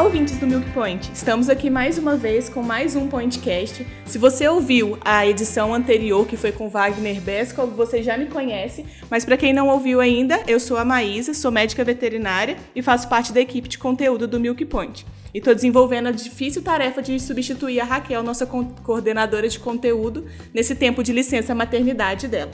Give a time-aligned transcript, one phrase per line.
[0.00, 1.10] Olá, ouvintes do Milk Point.
[1.12, 3.86] Estamos aqui mais uma vez com mais um Pointcast.
[4.06, 8.86] Se você ouviu a edição anterior, que foi com Wagner Beskol, você já me conhece,
[9.10, 13.10] mas para quem não ouviu ainda, eu sou a Maísa, sou médica veterinária e faço
[13.10, 15.04] parte da equipe de conteúdo do Milk Point.
[15.34, 20.24] E estou desenvolvendo a difícil tarefa de substituir a Raquel, nossa co coordenadora de conteúdo,
[20.54, 22.52] nesse tempo de licença maternidade dela.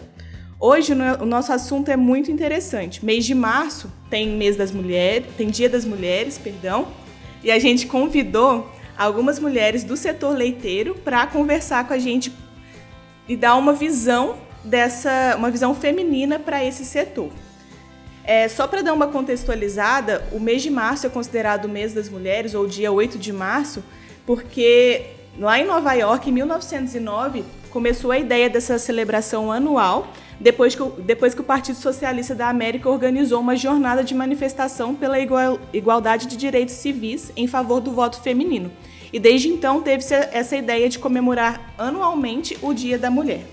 [0.58, 3.04] Hoje o nosso assunto é muito interessante.
[3.04, 6.88] Mês de março tem mês das mulheres, tem Dia das Mulheres, perdão,
[7.46, 12.32] e a gente convidou algumas mulheres do setor leiteiro para conversar com a gente
[13.28, 14.34] e dar uma visão
[14.64, 17.30] dessa, uma visão feminina para esse setor.
[18.24, 22.08] É, só para dar uma contextualizada, o mês de março é considerado o mês das
[22.08, 23.80] mulheres, ou dia 8 de março,
[24.26, 25.06] porque
[25.38, 31.34] lá em Nova York, em 1909, começou a ideia dessa celebração anual depois que, depois
[31.34, 36.36] que o Partido Socialista da América organizou uma jornada de manifestação pela igual, igualdade de
[36.36, 38.70] direitos civis em favor do voto feminino.
[39.12, 43.44] E desde então teve-se essa ideia de comemorar anualmente o Dia da Mulher.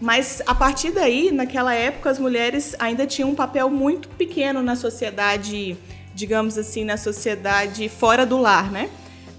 [0.00, 4.74] Mas a partir daí, naquela época, as mulheres ainda tinham um papel muito pequeno na
[4.74, 5.76] sociedade,
[6.12, 8.90] digamos assim, na sociedade fora do lar, né?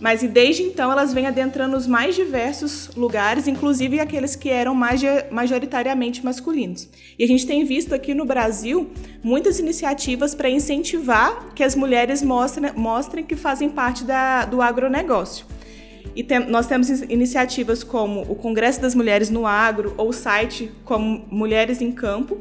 [0.04, 4.76] Mas desde então elas vêm adentrando os mais diversos lugares, inclusive aqueles que eram
[5.32, 6.90] majoritariamente masculinos.
[7.18, 8.92] E a gente tem visto aqui no Brasil
[9.24, 15.46] muitas iniciativas para incentivar que as mulheres mostrem, mostrem que fazem parte da, do agronegócio.
[16.14, 20.70] E tem, nós temos iniciativas como o Congresso das Mulheres no Agro ou o site
[20.84, 22.40] como Mulheres em Campo,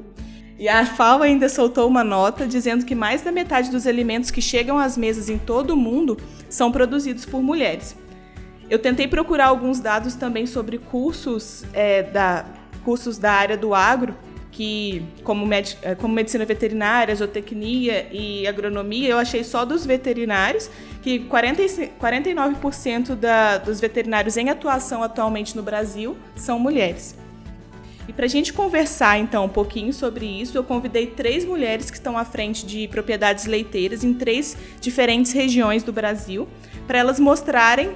[0.59, 4.41] e a FAO ainda soltou uma nota dizendo que mais da metade dos alimentos que
[4.41, 6.17] chegam às mesas em todo o mundo
[6.49, 7.97] são produzidos por mulheres.
[8.71, 12.45] Eu tentei procurar alguns dados também sobre cursos, é, da,
[12.85, 14.15] cursos da área do agro,
[14.53, 20.71] que como, med, é, como medicina veterinária, zootecnia e agronomia, eu achei só dos veterinários,
[21.03, 21.63] que 40,
[21.99, 27.17] 49% da, dos veterinários em atuação atualmente no Brasil são mulheres.
[28.09, 31.97] E para a gente conversar então um pouquinho sobre isso, eu convidei três mulheres que
[31.97, 36.49] estão à frente de propriedades leiteiras em três diferentes regiões do Brasil,
[36.87, 37.93] para elas mostrarem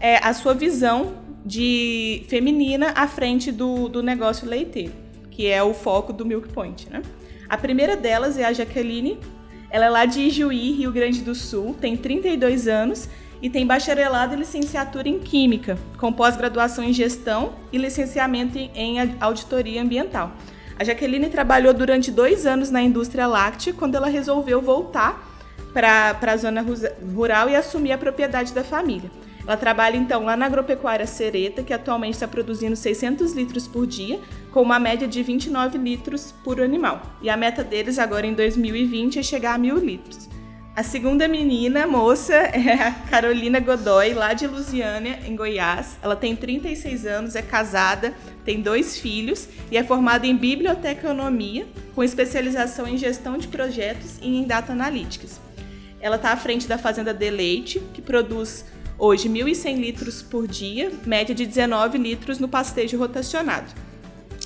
[0.00, 4.92] é, a sua visão de feminina à frente do, do negócio leiteiro,
[5.30, 6.88] que é o foco do Milk Point.
[6.90, 7.02] Né?
[7.48, 9.18] A primeira delas é a Jaqueline.
[9.70, 13.08] Ela é lá de Ijuí, Rio Grande do Sul, tem 32 anos
[13.42, 19.82] e tem bacharelado e licenciatura em Química, com pós-graduação em Gestão e licenciamento em Auditoria
[19.82, 20.32] Ambiental.
[20.78, 25.28] A Jaqueline trabalhou durante dois anos na indústria láctea quando ela resolveu voltar
[25.72, 26.64] para a zona
[27.14, 29.10] rural e assumir a propriedade da família.
[29.46, 34.20] Ela trabalha então lá na agropecuária Sereta, que atualmente está produzindo 600 litros por dia,
[34.52, 37.02] com uma média de 29 litros por animal.
[37.22, 40.28] E a meta deles agora em 2020 é chegar a mil litros.
[40.74, 45.98] A segunda menina, moça, é a Carolina Godoy, lá de Lusiânia, em Goiás.
[46.00, 48.14] Ela tem 36 anos, é casada,
[48.44, 54.28] tem dois filhos e é formada em biblioteconomia, com especialização em gestão de projetos e
[54.28, 55.40] em data analytics.
[56.00, 58.64] Ela está à frente da Fazenda Deleite, que produz
[58.96, 63.72] hoje 1.100 litros por dia, média de 19 litros no pastejo rotacionado.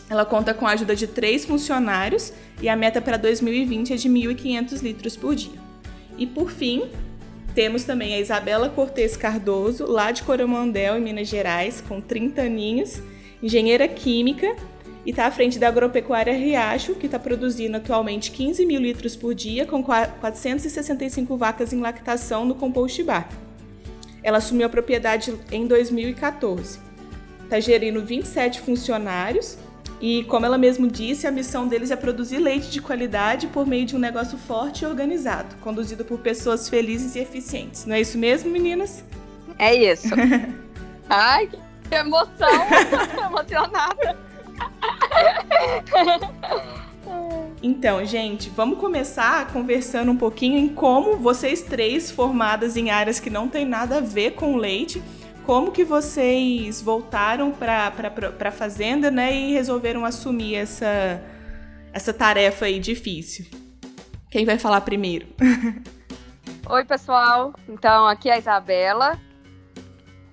[0.09, 4.09] Ela conta com a ajuda de três funcionários e a meta para 2020 é de
[4.09, 5.64] 1.500 litros por dia.
[6.17, 6.89] E por fim,
[7.55, 13.01] temos também a Isabela Cortes Cardoso, lá de Coromandel, em Minas Gerais, com 30 aninhos,
[13.43, 14.57] engenheira química
[15.07, 19.35] e está à frente da agropecuária Riacho, que está produzindo atualmente 15 mil litros por
[19.35, 23.29] dia, com 465 vacas em lactação no compost bar.
[24.23, 26.81] Ela assumiu a propriedade em 2014.
[27.43, 29.59] Está gerindo 27 funcionários
[30.01, 33.87] e, como ela mesmo disse, a missão deles é produzir leite de qualidade por meio
[33.87, 37.87] de um negócio forte e organizado, conduzido por pessoas felizes e eficientes.
[37.87, 39.05] Não é isso mesmo, meninas?
[39.59, 40.09] É isso.
[41.09, 41.49] Ai,
[41.89, 42.49] que emoção!
[43.27, 44.17] Emocionada.
[47.63, 53.31] Então, gente, vamos começar conversando um pouquinho em como vocês três, formadas em áreas que
[53.31, 55.03] não tem nada a ver com leite,
[55.47, 57.93] como que vocês voltaram para
[58.49, 61.23] a fazenda, né, e resolveram assumir essa
[61.93, 63.47] essa tarefa aí difícil?
[64.29, 65.29] Quem vai falar primeiro?
[66.69, 67.55] Oi, pessoal.
[67.69, 69.17] Então, aqui é a Isabela.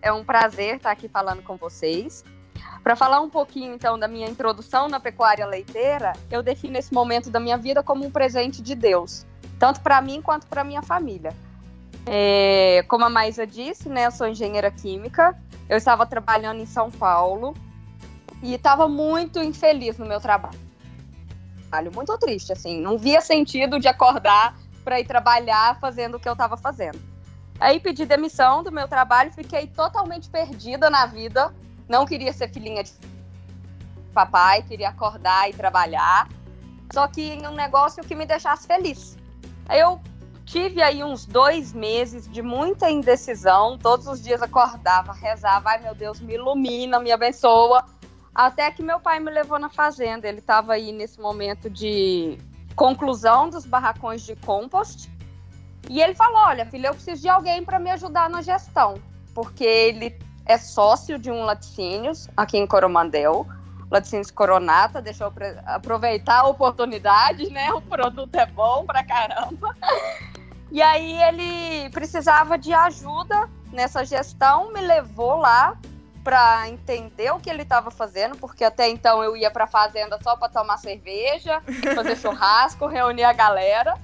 [0.02, 2.24] É um prazer estar aqui falando com vocês.
[2.82, 7.30] Para falar um pouquinho, então, da minha introdução na pecuária leiteira, eu defino esse momento
[7.30, 9.24] da minha vida como um presente de Deus,
[9.60, 11.32] tanto para mim quanto para minha família.
[12.06, 15.38] É, como a Maísa disse, né, eu sou engenheira química,
[15.70, 17.54] eu estava trabalhando em São Paulo
[18.42, 20.60] e estava muito infeliz no meu trabalho.
[21.96, 26.34] Muito triste, assim, não via sentido de acordar para ir trabalhar fazendo o que eu
[26.34, 27.00] estava fazendo.
[27.60, 31.54] Aí pedi demissão do meu trabalho, fiquei totalmente perdida na vida,
[31.88, 32.92] não queria ser filhinha de
[34.14, 36.28] papai, queria acordar e trabalhar,
[36.92, 39.16] só que em um negócio que me deixasse feliz.
[39.70, 40.02] Aí eu
[40.52, 45.96] tive aí uns dois meses de muita indecisão, todos os dias acordava, rezava, ai meu
[45.96, 47.86] Deus, me ilumina, me abençoa,
[48.36, 52.38] até que meu pai me levou na fazenda, ele estava aí nesse momento de
[52.76, 55.10] conclusão dos barracões de compost,
[55.90, 58.96] e ele falou, olha filha, eu preciso de alguém para me ajudar na gestão,
[59.34, 63.48] porque ele é sócio de um laticínios aqui em Coromandel,
[63.90, 65.34] Laticínios Coronata, deixa eu
[65.66, 67.74] aproveitar a oportunidade, né?
[67.74, 69.76] O produto é bom pra caramba.
[70.72, 75.78] E aí ele precisava de ajuda nessa gestão, me levou lá
[76.24, 80.36] para entender o que ele estava fazendo, porque até então eu ia para fazenda só
[80.36, 81.62] para tomar cerveja,
[81.94, 83.98] fazer churrasco, reunir a galera.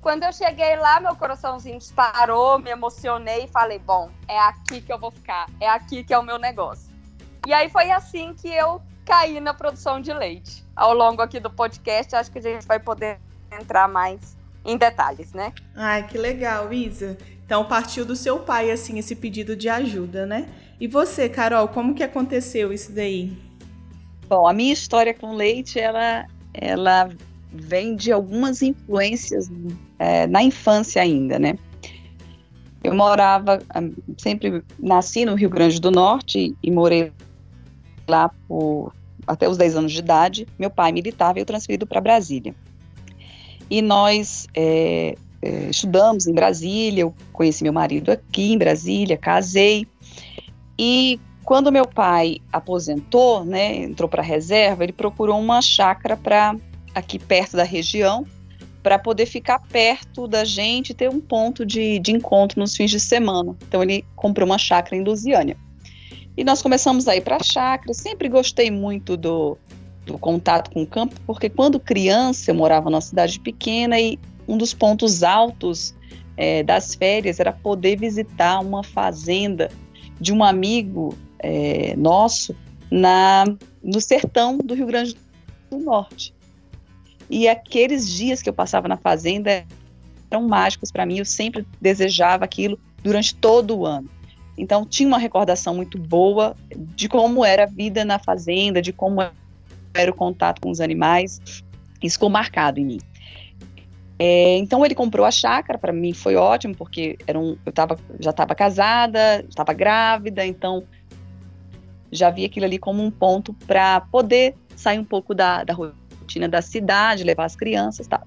[0.00, 4.92] Quando eu cheguei lá, meu coraçãozinho disparou, me emocionei e falei: bom, é aqui que
[4.92, 6.88] eu vou ficar, é aqui que é o meu negócio.
[7.46, 10.64] E aí foi assim que eu caí na produção de leite.
[10.76, 13.18] Ao longo aqui do podcast, acho que a gente vai poder
[13.50, 15.52] entrar mais em detalhes, né?
[15.74, 17.16] Ai, que legal, Isa.
[17.44, 20.48] Então partiu do seu pai, assim, esse pedido de ajuda, né?
[20.80, 23.36] E você, Carol, como que aconteceu isso daí?
[24.28, 27.08] Bom, a minha história com leite, ela, ela
[27.50, 29.50] vem de algumas influências
[29.98, 31.58] é, na infância ainda, né?
[32.84, 33.58] Eu morava,
[34.18, 37.12] sempre nasci no Rio Grande do Norte e morei
[38.06, 38.92] lá por
[39.26, 40.46] até os 10 anos de idade.
[40.58, 42.54] Meu pai militar veio transferido para Brasília.
[43.70, 49.86] E nós é, é, estudamos em Brasília, eu conheci meu marido aqui em Brasília, casei.
[50.78, 56.56] E quando meu pai aposentou, né, entrou para a reserva, ele procurou uma chácara para
[56.94, 58.26] aqui perto da região,
[58.82, 63.00] para poder ficar perto da gente, ter um ponto de, de encontro nos fins de
[63.00, 63.56] semana.
[63.66, 65.56] Então ele comprou uma chácara em Lusiânia.
[66.36, 67.92] E nós começamos a ir para a chácara.
[67.92, 69.58] Sempre gostei muito do,
[70.12, 74.56] do contato com o campo, porque quando criança eu morava numa cidade pequena e um
[74.56, 75.94] dos pontos altos
[76.36, 79.70] é, das férias era poder visitar uma fazenda
[80.20, 82.56] de um amigo é, nosso
[82.90, 83.44] na,
[83.82, 85.16] no sertão do Rio Grande
[85.70, 86.34] do Norte.
[87.28, 89.66] E aqueles dias que eu passava na fazenda
[90.30, 94.08] eram mágicos para mim, eu sempre desejava aquilo durante todo o ano.
[94.56, 96.56] Então tinha uma recordação muito boa
[96.96, 99.20] de como era a vida na fazenda, de como
[99.98, 101.40] era o contato com os animais.
[102.02, 102.98] Isso ficou marcado em mim.
[104.18, 107.96] É, então ele comprou a chácara, para mim foi ótimo, porque era um, eu tava,
[108.18, 110.82] já estava casada, estava grávida, então
[112.10, 116.48] já vi aquilo ali como um ponto para poder sair um pouco da, da rotina
[116.48, 118.22] da cidade, levar as crianças e tal.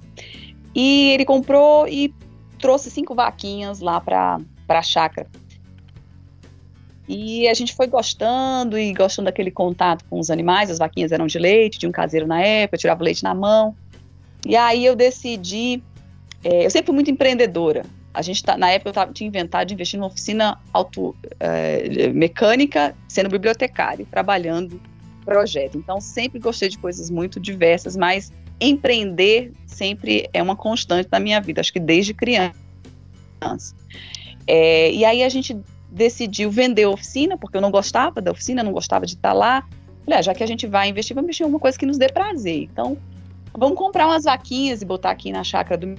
[0.73, 2.13] E ele comprou e
[2.57, 5.27] trouxe cinco vaquinhas lá para a chácara.
[7.13, 10.71] E a gente foi gostando e gostando daquele contato com os animais.
[10.71, 13.75] As vaquinhas eram de leite, de um caseiro na época, eu tirava leite na mão.
[14.47, 15.83] E aí eu decidi.
[16.41, 17.83] É, eu sempre fui muito empreendedora.
[18.13, 22.07] A gente tá, na época eu tava, tinha inventado de investir numa oficina auto, é,
[22.13, 24.79] mecânica, sendo bibliotecário, trabalhando
[25.25, 25.77] projeto.
[25.77, 31.41] Então sempre gostei de coisas muito diversas, mas empreender sempre é uma constante na minha
[31.41, 32.55] vida, acho que desde criança.
[34.47, 35.57] É, e aí a gente
[35.91, 39.67] decidiu vender a oficina, porque eu não gostava da oficina, não gostava de estar lá.
[40.05, 41.97] Falei, ah, já que a gente vai investir, vamos investir em uma coisa que nos
[41.97, 42.63] dê prazer.
[42.71, 42.97] Então,
[43.53, 45.95] vamos comprar umas vaquinhas e botar aqui na chácara do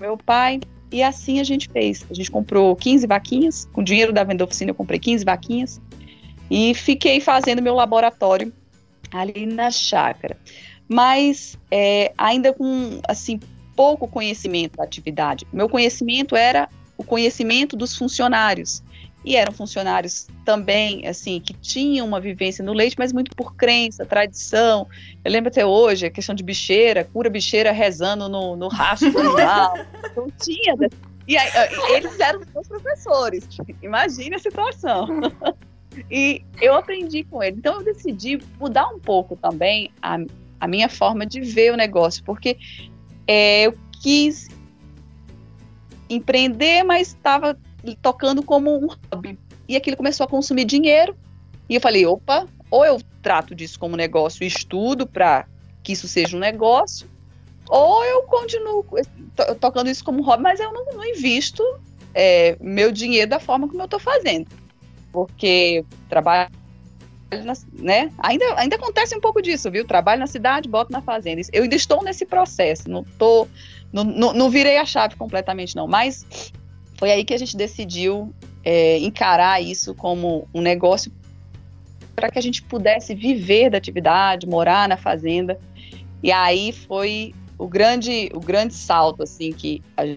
[0.00, 0.60] meu pai.
[0.90, 2.04] E assim a gente fez.
[2.10, 5.24] A gente comprou 15 vaquinhas, com o dinheiro da venda da oficina eu comprei 15
[5.24, 5.80] vaquinhas
[6.50, 8.52] e fiquei fazendo meu laboratório
[9.12, 10.36] ali na chácara.
[10.88, 13.38] Mas é, ainda com assim
[13.76, 15.46] pouco conhecimento da atividade.
[15.52, 18.82] Meu conhecimento era o conhecimento dos funcionários
[19.24, 24.06] e eram funcionários também, assim, que tinham uma vivência no leite, mas muito por crença,
[24.06, 24.86] tradição.
[25.24, 29.18] Eu lembro até hoje a questão de bicheira, cura bicheira rezando no, no rastro do
[29.20, 29.74] animal.
[30.10, 30.74] Então tinha.
[31.26, 31.50] E aí,
[31.94, 33.46] eles eram meus professores.
[33.82, 35.06] Imagine a situação.
[36.08, 37.56] E eu aprendi com ele.
[37.56, 40.18] Então eu decidi mudar um pouco também a,
[40.60, 42.56] a minha forma de ver o negócio, porque
[43.26, 44.48] é, eu quis
[46.08, 47.58] empreender, mas estava
[47.96, 49.38] tocando como um hobby.
[49.68, 51.16] E aquilo começou a consumir dinheiro.
[51.68, 55.46] E eu falei, opa, ou eu trato disso como negócio e estudo para
[55.82, 57.08] que isso seja um negócio,
[57.68, 58.84] ou eu continuo
[59.60, 61.62] tocando isso como hobby, mas eu não, não invisto
[62.14, 64.46] é, meu dinheiro da forma como eu estou fazendo.
[65.12, 66.50] Porque trabalho
[67.44, 68.10] na, né?
[68.18, 69.86] Ainda, ainda acontece um pouco disso, viu?
[69.86, 71.42] Trabalho na cidade, boto na fazenda.
[71.52, 73.46] Eu ainda estou nesse processo, não tô,
[73.92, 75.86] não, não, não virei a chave completamente, não.
[75.86, 76.52] Mas
[76.98, 81.12] foi aí que a gente decidiu é, encarar isso como um negócio
[82.14, 85.60] para que a gente pudesse viver da atividade, morar na fazenda.
[86.20, 90.16] E aí foi o grande, o grande salto assim que a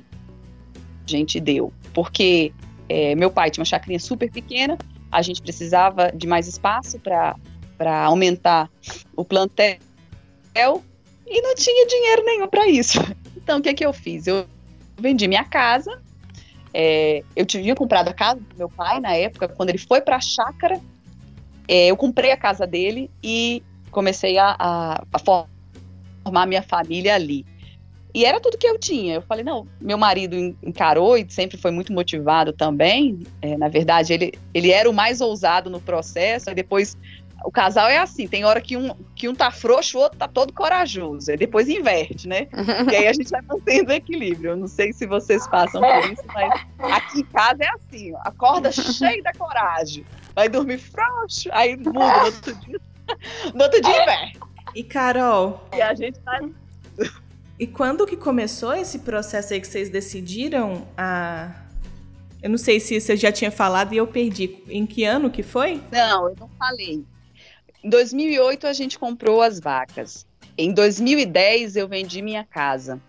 [1.05, 2.51] gente deu, porque
[2.89, 4.75] é, meu pai tinha uma chacrinha super pequena,
[5.11, 7.35] a gente precisava de mais espaço para
[8.05, 8.71] aumentar
[9.15, 9.77] o plantel
[11.27, 12.99] e não tinha dinheiro nenhum para isso.
[13.43, 14.27] Então o que, é que eu fiz?
[14.27, 14.45] Eu
[14.99, 15.99] vendi minha casa.
[16.73, 20.15] É, eu tinha comprado a casa do meu pai na época, quando ele foi para
[20.15, 20.79] a chácara.
[21.67, 25.19] É, eu comprei a casa dele e comecei a, a, a
[26.23, 27.45] formar minha família ali.
[28.13, 29.15] E era tudo que eu tinha.
[29.15, 33.19] Eu falei, não, meu marido encarou e sempre foi muito motivado também.
[33.41, 36.97] É, na verdade, ele, ele era o mais ousado no processo, e depois
[37.43, 40.27] o casal é assim, tem hora que um, que um tá frouxo, o outro tá
[40.27, 42.47] todo corajoso, e depois inverte, né?
[42.91, 44.51] e aí a gente vai mantendo o equilíbrio.
[44.51, 48.19] Eu não sei se vocês passam por isso, mas aqui em casa é assim, ó,
[48.23, 50.05] acorda cheio da coragem,
[50.35, 52.79] vai dormir frouxo, aí muda no outro dia,
[53.53, 54.39] no outro dia inverte.
[54.75, 55.67] E Carol?
[55.73, 56.49] E a gente vai...
[57.59, 61.51] E quando que começou esse processo aí que vocês decidiram a...
[62.41, 64.63] Eu não sei se você já tinha falado e eu perdi.
[64.67, 65.79] Em que ano que foi?
[65.91, 67.05] Não, eu não falei.
[67.83, 70.25] Em 2008 a gente comprou as vacas.
[70.57, 73.01] Em 2010 eu vendi minha casa.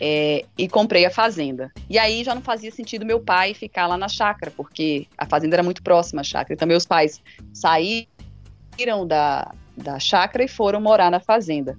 [0.00, 1.70] É, e comprei a fazenda.
[1.88, 5.54] E aí já não fazia sentido meu pai ficar lá na chácara, porque a fazenda
[5.54, 6.54] era muito próxima à chácara.
[6.54, 7.20] Então meus pais
[7.52, 11.78] saíram da, da chácara e foram morar na fazenda.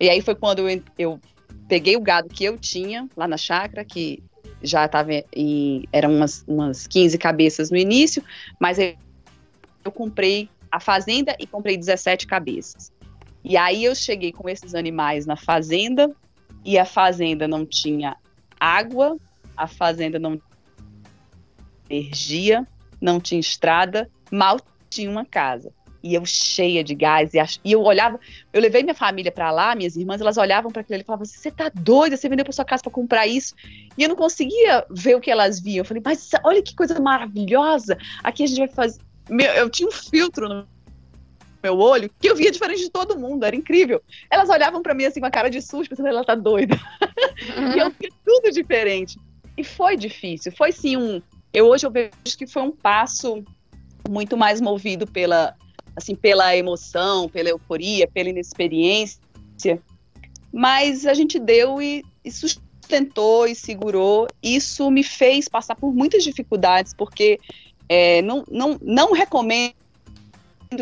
[0.00, 1.20] E aí foi quando eu, eu
[1.68, 4.22] peguei o gado que eu tinha lá na chácara, que
[4.62, 5.84] já estava em.
[5.92, 8.22] eram umas, umas 15 cabeças no início,
[8.58, 8.94] mas eu,
[9.84, 12.92] eu comprei a fazenda e comprei 17 cabeças.
[13.42, 16.14] E aí eu cheguei com esses animais na fazenda,
[16.64, 18.16] e a fazenda não tinha
[18.58, 19.16] água,
[19.56, 20.50] a fazenda não tinha
[21.88, 22.68] energia,
[23.00, 24.60] não tinha estrada, mal
[24.90, 25.72] tinha uma casa
[26.02, 27.58] e eu cheia de gás, e, ach...
[27.64, 28.18] e eu olhava,
[28.52, 31.50] eu levei minha família para lá, minhas irmãs, elas olhavam para aquilo e falavam: Você
[31.50, 32.16] tá doida?
[32.16, 33.54] Você vendeu para sua casa para comprar isso?
[33.96, 35.78] E eu não conseguia ver o que elas viam.
[35.78, 37.98] Eu falei: Mas olha que coisa maravilhosa!
[38.22, 39.00] Aqui a gente vai fazer.
[39.30, 40.68] Meu, eu tinha um filtro no
[41.62, 44.02] meu olho que eu via diferente de todo mundo, era incrível.
[44.30, 46.78] Elas olhavam para mim assim com a cara de susto, pensando: Ela tá doida.
[47.56, 47.72] Uhum.
[47.76, 49.18] e eu via tudo diferente.
[49.56, 51.22] E foi difícil, foi sim um.
[51.52, 53.44] Eu hoje eu vejo que foi um passo
[54.08, 55.54] muito mais movido pela
[55.94, 59.18] assim, pela emoção, pela euforia, pela inexperiência.
[60.52, 64.26] Mas a gente deu e, e sustentou e segurou.
[64.42, 67.38] Isso me fez passar por muitas dificuldades, porque
[67.92, 69.74] é, não, não, não recomendo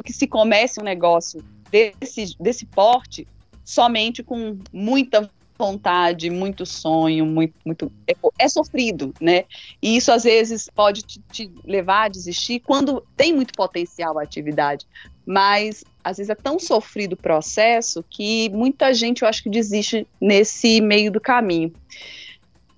[0.04, 3.26] que se comece um negócio desse, desse porte
[3.64, 9.46] somente com muita vontade, muito sonho, muito, muito é, é, sofrido, né?
[9.80, 14.22] E isso às vezes pode te, te, levar a desistir quando tem muito potencial a
[14.22, 14.86] atividade,
[15.24, 20.06] mas às vezes é tão sofrido o processo que muita gente eu acho que desiste
[20.20, 21.72] nesse meio do caminho.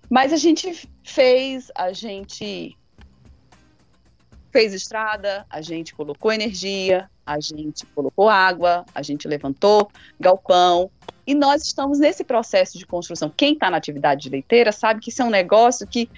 [0.08, 2.76] Mas a gente fez, a gente
[4.50, 10.90] fez estrada, a gente colocou energia, a gente colocou água, a gente levantou galpão,
[11.26, 13.33] e nós estamos nesse processo de construção.
[13.35, 16.11] Quem está na atividade de leiteira sabe que isso é um negócio que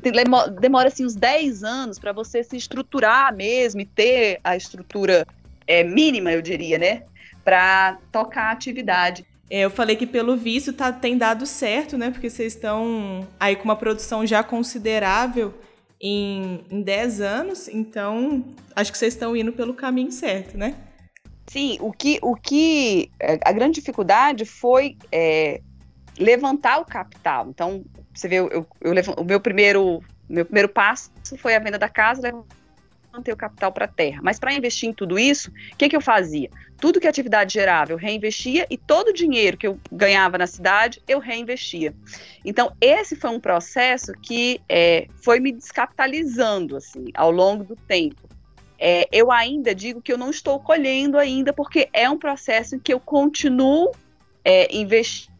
[0.00, 0.12] tem,
[0.60, 5.26] demora assim, uns 10 anos para você se estruturar mesmo e ter a estrutura
[5.66, 7.04] é, mínima, eu diria, né?
[7.44, 9.24] Para tocar a atividade.
[9.48, 12.10] É, eu falei que pelo visto tá, tem dado certo, né?
[12.10, 15.54] Porque vocês estão aí com uma produção já considerável
[16.06, 18.44] em, em 10 anos, então
[18.76, 20.74] acho que vocês estão indo pelo caminho certo, né?
[21.46, 25.62] Sim, o que, o que é, a grande dificuldade foi é,
[26.18, 27.48] levantar o capital.
[27.48, 31.78] Então, você vê, eu, eu, eu, o meu primeiro, meu primeiro passo foi a venda
[31.78, 32.20] da casa,
[33.10, 34.20] levantei o capital para a terra.
[34.22, 36.50] Mas para investir em tudo isso, o que, que eu fazia?
[36.84, 40.46] Tudo que a atividade gerava, eu reinvestia e todo o dinheiro que eu ganhava na
[40.46, 41.94] cidade, eu reinvestia.
[42.44, 48.28] Então, esse foi um processo que é, foi me descapitalizando assim, ao longo do tempo.
[48.78, 52.78] É, eu ainda digo que eu não estou colhendo ainda, porque é um processo em
[52.78, 53.90] que eu continuo
[54.44, 55.32] é, investindo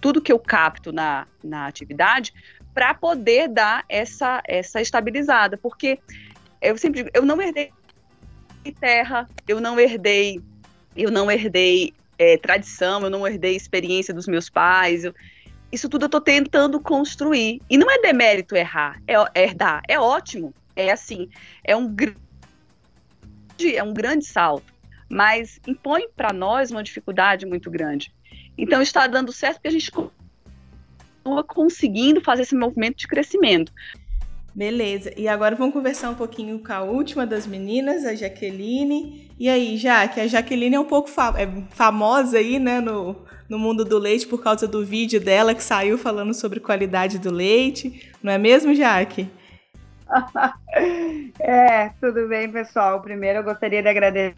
[0.00, 2.34] tudo que eu capto na, na atividade
[2.74, 5.56] para poder dar essa, essa estabilizada.
[5.56, 6.00] Porque
[6.60, 7.70] eu sempre digo, eu não herdei
[8.70, 10.40] terra, eu não herdei,
[10.94, 15.04] eu não herdei é, tradição, eu não herdei experiência dos meus pais.
[15.04, 15.14] Eu,
[15.72, 17.60] isso tudo eu estou tentando construir.
[17.68, 20.54] E não é demérito errar, é, é herdar, é ótimo.
[20.76, 21.28] É assim,
[21.64, 22.16] é um grande,
[23.74, 24.72] é um grande salto,
[25.08, 28.12] mas impõe para nós uma dificuldade muito grande.
[28.56, 33.72] Então está dando certo porque a gente continua conseguindo fazer esse movimento de crescimento.
[34.54, 35.12] Beleza.
[35.16, 39.30] E agora vamos conversar um pouquinho com a última das meninas, a Jaqueline.
[39.38, 43.16] E aí, Jaque, a Jaqueline é um pouco fa é famosa aí, né, no,
[43.48, 47.30] no mundo do leite por causa do vídeo dela que saiu falando sobre qualidade do
[47.30, 48.10] leite.
[48.22, 49.28] Não é mesmo, Jaque?
[51.40, 53.00] é, tudo bem, pessoal.
[53.00, 54.36] Primeiro eu gostaria de agradecer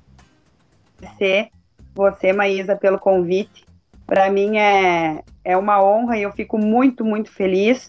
[1.95, 3.65] você, Maísa, pelo convite.
[4.07, 7.89] Para mim é, é uma honra e eu fico muito, muito feliz.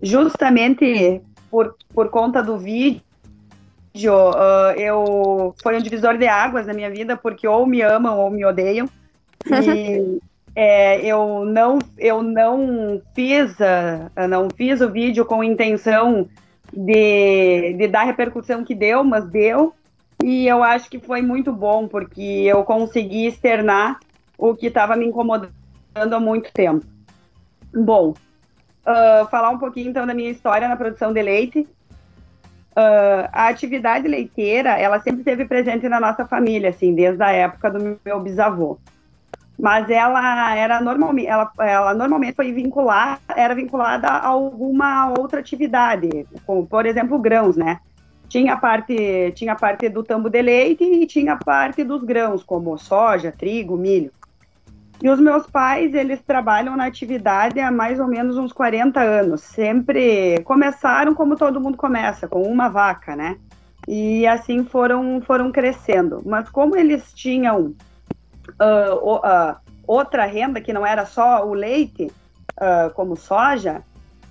[0.00, 3.02] Justamente por, por conta do vídeo,
[4.06, 8.30] uh, eu foi um divisor de águas na minha vida, porque ou me amam ou
[8.30, 8.88] me odeiam.
[10.56, 16.28] E é, eu não eu não fiz uh, não fiz o vídeo com intenção
[16.72, 19.74] de, de dar a repercussão que deu, mas deu.
[20.22, 24.00] E eu acho que foi muito bom, porque eu consegui externar
[24.36, 25.52] o que estava me incomodando
[25.94, 26.84] há muito tempo.
[27.72, 28.14] Bom,
[28.86, 31.60] uh, falar um pouquinho então da minha história na produção de leite.
[32.72, 37.70] Uh, a atividade leiteira, ela sempre esteve presente na nossa família, assim, desde a época
[37.70, 38.78] do meu bisavô.
[39.58, 46.26] Mas ela era normalmente, ela, ela normalmente foi vinculada, era vinculada a alguma outra atividade,
[46.46, 47.80] como, por exemplo, grãos, né?
[48.28, 53.34] Tinha parte, tinha parte do tambo de leite e tinha parte dos grãos, como soja,
[53.36, 54.12] trigo, milho.
[55.00, 59.42] E os meus pais, eles trabalham na atividade há mais ou menos uns 40 anos.
[59.42, 63.36] Sempre começaram como todo mundo começa, com uma vaca, né?
[63.86, 66.20] E assim foram, foram crescendo.
[66.26, 67.74] Mas como eles tinham
[68.60, 72.10] uh, uh, outra renda, que não era só o leite,
[72.60, 73.82] uh, como soja,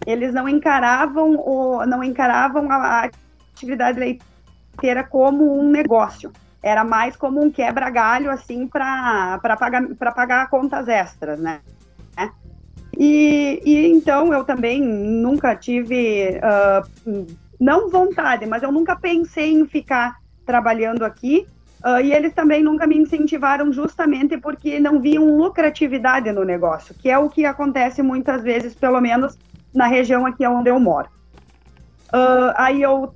[0.06, 3.10] eles não encaravam, o, não encaravam a
[3.54, 10.88] atividade leiteira como um negócio era mais como um quebra-galho, assim, para pagar, pagar contas
[10.88, 11.62] extras, né?
[12.98, 17.28] E, e, então eu também nunca tive, uh,
[17.60, 21.46] não vontade, mas eu nunca pensei em ficar trabalhando aqui.
[21.86, 27.08] Uh, e eles também nunca me incentivaram justamente porque não viam lucratividade no negócio, que
[27.08, 29.38] é o que acontece muitas vezes, pelo menos
[29.72, 31.08] na região aqui onde eu moro.
[32.08, 33.14] Uh, aí eu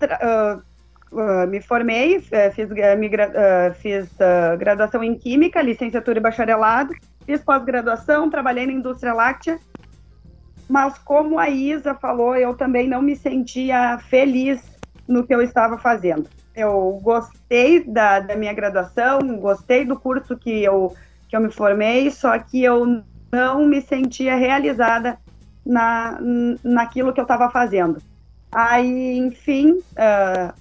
[1.11, 2.21] uh, me formei, uh,
[2.53, 4.09] fiz, uh, fiz
[4.57, 6.93] graduação em Química, licenciatura e bacharelado,
[7.25, 9.59] fiz pós-graduação, trabalhei na indústria láctea,
[10.69, 14.61] mas como a Isa falou, eu também não me sentia feliz
[15.07, 16.29] no que eu estava fazendo.
[16.55, 20.95] Eu gostei da, da minha graduação, gostei do curso que eu,
[21.27, 25.17] que eu me formei, só que eu não me sentia realizada
[25.65, 26.17] na,
[26.63, 28.01] naquilo que eu estava fazendo.
[28.51, 30.53] Aí, enfim, uh,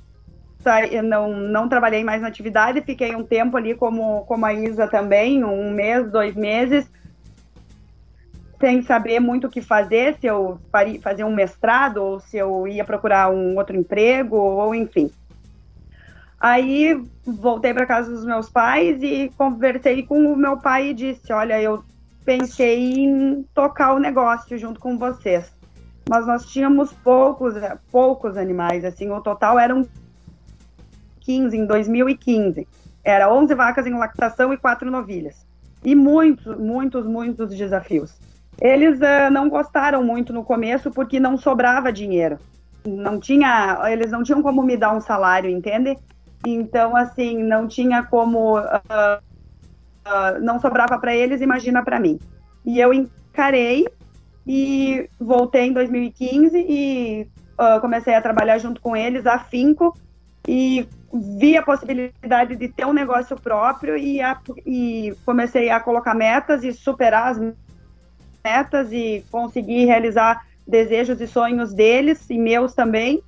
[1.03, 5.43] não, não trabalhei mais na atividade, fiquei um tempo ali como, como a Isa também,
[5.45, 6.91] um mês, dois meses,
[8.61, 10.59] sem saber muito o que fazer, se eu
[11.03, 15.11] fazer um mestrado ou se eu ia procurar um outro emprego, ou enfim.
[16.39, 21.33] Aí voltei para casa dos meus pais e conversei com o meu pai e disse:
[21.33, 21.83] Olha, eu
[22.25, 25.53] pensei em tocar o negócio junto com vocês.
[26.09, 27.55] Mas nós tínhamos poucos,
[27.91, 29.87] poucos animais, assim, o total eram
[31.31, 32.67] 15, em 2015.
[33.05, 35.47] Era 11 vacas em lactação e quatro novilhas.
[35.85, 38.19] E muitos, muitos, muitos desafios.
[38.61, 42.39] Eles uh, não gostaram muito no começo porque não sobrava dinheiro.
[42.85, 45.97] Não tinha, eles não tinham como me dar um salário, entende?
[46.45, 48.59] Então, assim, não tinha como.
[48.59, 49.21] Uh,
[50.07, 52.19] uh, não sobrava para eles, imagina para mim.
[52.67, 53.87] E eu encarei
[54.47, 57.29] e voltei em 2015 e
[57.83, 59.95] comecei a trabalhar junto com eles, afinco,
[60.47, 66.15] e vi a possibilidade de ter um negócio próprio e, a, e comecei a colocar
[66.15, 67.55] metas e superar as
[68.45, 73.23] metas e conseguir realizar desejos e sonhos deles e meus também.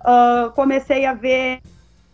[0.00, 1.60] Uh, comecei a ver,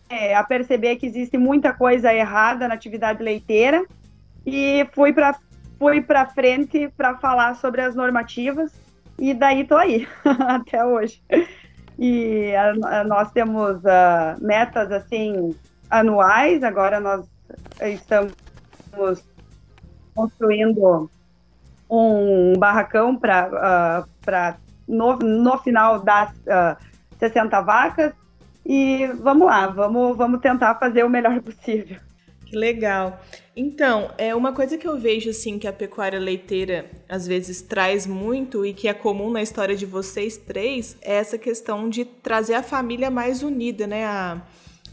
[0.09, 3.83] é, a perceber que existe muita coisa errada na atividade leiteira
[4.45, 5.35] e fui para
[5.77, 8.71] fui para frente para falar sobre as normativas
[9.17, 11.21] e daí tô aí até hoje.
[11.99, 15.53] E a, a, nós temos uh, metas assim
[15.89, 16.63] anuais.
[16.63, 17.25] Agora nós
[17.81, 18.33] estamos
[20.15, 21.11] construindo
[21.89, 26.77] um barracão para uh, no, no final das uh,
[27.19, 28.13] 60 vacas.
[28.65, 31.99] E vamos lá, vamos, vamos tentar fazer o melhor possível.
[32.45, 33.19] Que legal.
[33.61, 38.07] Então, é uma coisa que eu vejo assim que a pecuária leiteira às vezes traz
[38.07, 42.53] muito e que é comum na história de vocês três é essa questão de trazer
[42.53, 44.05] a família mais unida, né?
[44.05, 44.41] A,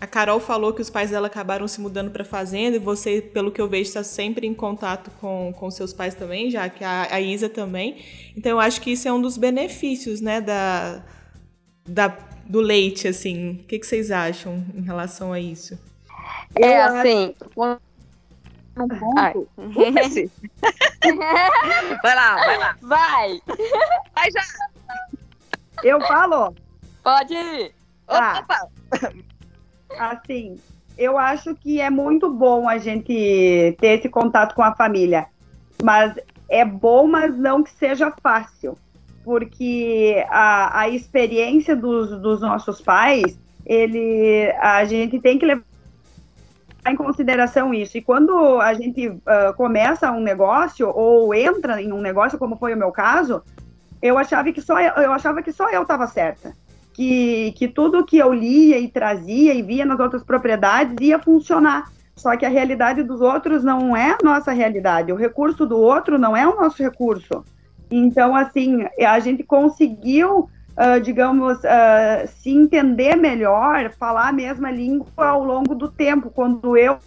[0.00, 3.52] a Carol falou que os pais dela acabaram se mudando para fazenda e você, pelo
[3.52, 7.06] que eu vejo, está sempre em contato com, com seus pais também, já que a,
[7.08, 7.98] a Isa também.
[8.36, 11.04] Então, eu acho que isso é um dos benefícios, né, da,
[11.88, 13.60] da, do leite, assim.
[13.60, 15.78] O que, que vocês acham em relação a isso?
[16.56, 17.32] É assim.
[18.76, 19.48] Um ponto.
[22.02, 22.76] vai lá, vai lá.
[22.82, 23.40] Vai.
[24.14, 24.42] Vai já.
[25.82, 26.54] Eu falo?
[27.02, 27.72] Pode ir.
[28.06, 28.44] Tá.
[28.44, 28.68] Opa.
[29.98, 30.60] Assim,
[30.98, 35.26] eu acho que é muito bom a gente ter esse contato com a família.
[35.82, 36.14] Mas
[36.48, 38.76] é bom, mas não que seja fácil.
[39.24, 45.64] Porque a, a experiência dos, dos nossos pais, ele, a gente tem que levar
[46.90, 47.98] em consideração isso.
[47.98, 52.74] E quando a gente uh, começa um negócio ou entra em um negócio, como foi
[52.74, 53.42] o meu caso,
[54.00, 56.54] eu achava que só eu, eu achava que só eu estava certa.
[56.92, 61.90] Que, que tudo que eu lia e trazia e via nas outras propriedades ia funcionar.
[62.14, 65.12] Só que a realidade dos outros não é a nossa realidade.
[65.12, 67.44] O recurso do outro não é o nosso recurso.
[67.90, 75.08] Então, assim, a gente conseguiu uh, digamos, uh, se entender melhor, falar a mesma língua
[75.16, 76.30] ao longo do tempo.
[76.30, 76.98] Quando eu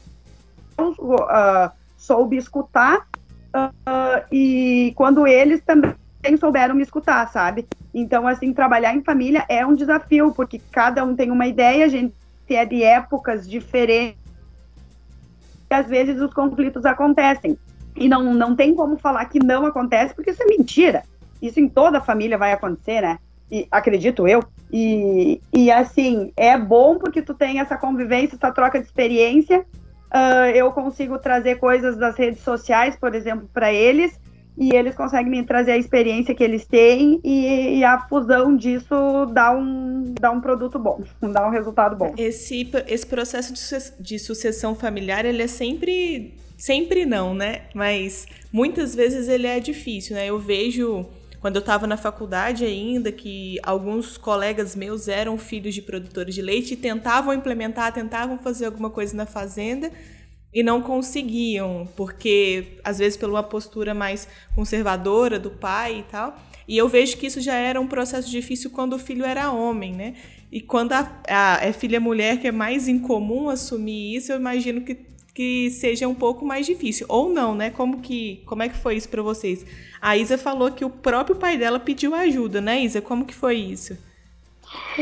[0.78, 3.08] uh, soube escutar
[4.32, 5.96] e quando eles também
[6.40, 7.68] souberam me escutar, sabe?
[7.94, 11.88] Então, assim, trabalhar em família é um desafio, porque cada um tem uma ideia, a
[11.88, 12.14] gente
[12.50, 14.20] é de épocas diferentes,
[15.70, 17.58] e às vezes os conflitos acontecem.
[17.96, 21.04] E não, não tem como falar que não acontece, porque isso é mentira.
[21.42, 23.20] Isso em toda família vai acontecer, né?
[23.52, 24.44] E, acredito eu.
[24.72, 29.66] E, e assim, é bom porque tu tem essa convivência, essa troca de experiência.
[30.12, 34.20] Uh, eu consigo trazer coisas das redes sociais, por exemplo, para eles,
[34.58, 39.26] e eles conseguem me trazer a experiência que eles têm, e, e, a fusão disso
[39.32, 42.14] dá um, dá um produto bom, dá um resultado bom.
[42.18, 43.54] Esse, esse processo
[44.00, 46.36] de, sucessão familiar, ele é sempre.
[46.58, 47.62] Sempre não, né?
[47.74, 50.26] Mas muitas vezes ele é difícil, né?
[50.26, 51.06] Eu vejo
[51.40, 56.42] quando eu estava na faculdade ainda, que alguns colegas meus eram filhos de produtores de
[56.42, 59.92] leite e tentavam implementar, tentavam fazer alguma coisa na fazenda
[60.54, 66.38] e não conseguiam, porque às vezes por uma postura mais conservadora do pai e tal.
[66.68, 69.94] E eu vejo que isso já era um processo difícil quando o filho era homem,
[69.94, 70.16] né?
[70.52, 74.82] E quando a, a, é filha mulher, que é mais incomum assumir isso, eu imagino
[74.82, 74.98] que
[75.34, 77.06] que seja um pouco mais difícil.
[77.10, 77.70] Ou não, né?
[77.70, 79.66] Como que, como é que foi isso para vocês?
[80.02, 83.02] A Isa falou que o próprio pai dela pediu ajuda, né, Isa?
[83.02, 83.98] Como que foi isso?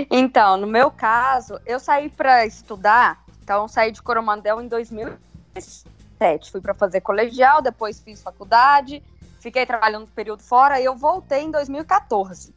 [0.09, 6.51] Então, no meu caso, eu saí para estudar, então saí de Coromandel em 2007.
[6.51, 9.03] Fui para fazer colegial, depois fiz faculdade,
[9.39, 12.53] fiquei trabalhando um período fora e eu voltei em 2014.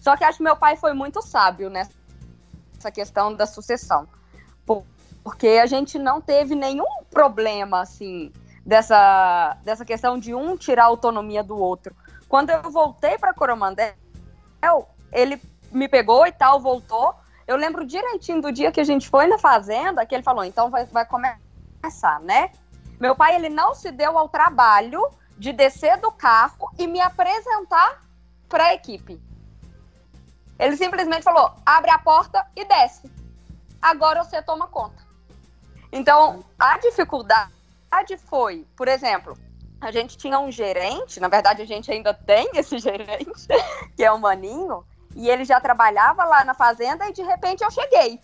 [0.00, 4.06] Só que acho que meu pai foi muito sábio nessa questão da sucessão
[5.24, 8.30] porque a gente não teve nenhum problema assim
[8.64, 11.96] dessa, dessa questão de um tirar a autonomia do outro.
[12.28, 13.94] Quando eu voltei para Coromandel,
[15.10, 15.40] ele
[15.72, 17.14] me pegou e tal, voltou.
[17.46, 20.70] Eu lembro direitinho do dia que a gente foi na fazenda, que ele falou: então
[20.70, 22.50] vai, vai começar, né?
[23.00, 25.08] Meu pai ele não se deu ao trabalho
[25.38, 28.02] de descer do carro e me apresentar
[28.48, 29.20] para a equipe.
[30.58, 33.10] Ele simplesmente falou: abre a porta e desce.
[33.80, 35.03] Agora você toma conta.
[35.94, 37.52] Então, a dificuldade
[38.26, 39.38] foi, por exemplo,
[39.80, 43.46] a gente tinha um gerente, na verdade a gente ainda tem esse gerente,
[43.96, 47.70] que é o Maninho, e ele já trabalhava lá na fazenda e de repente eu
[47.70, 48.20] cheguei.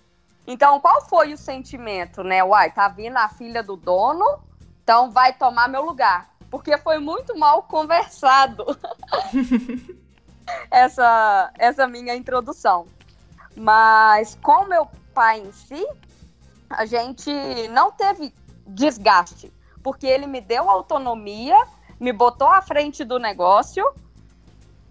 [0.48, 2.42] Então, qual foi o sentimento, né?
[2.42, 4.40] Uai, tá vindo a filha do dono,
[4.82, 6.28] então vai tomar meu lugar.
[6.50, 8.66] Porque foi muito mal conversado
[10.68, 12.88] essa, essa minha introdução.
[13.54, 15.86] Mas com meu pai em si,
[16.70, 17.30] a gente
[17.68, 18.32] não teve
[18.64, 19.52] desgaste,
[19.82, 21.56] porque ele me deu autonomia,
[21.98, 23.84] me botou à frente do negócio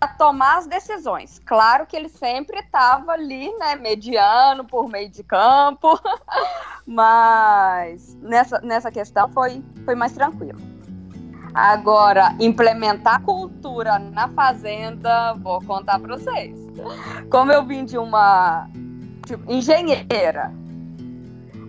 [0.01, 1.39] a tomar as decisões.
[1.45, 5.99] Claro que ele sempre estava ali, né, mediano por meio de campo,
[6.85, 10.59] mas nessa, nessa questão foi, foi mais tranquilo.
[11.53, 16.55] Agora, implementar cultura na fazenda, vou contar para vocês.
[17.31, 18.69] Como eu vim de uma
[19.25, 20.53] tipo, engenheira,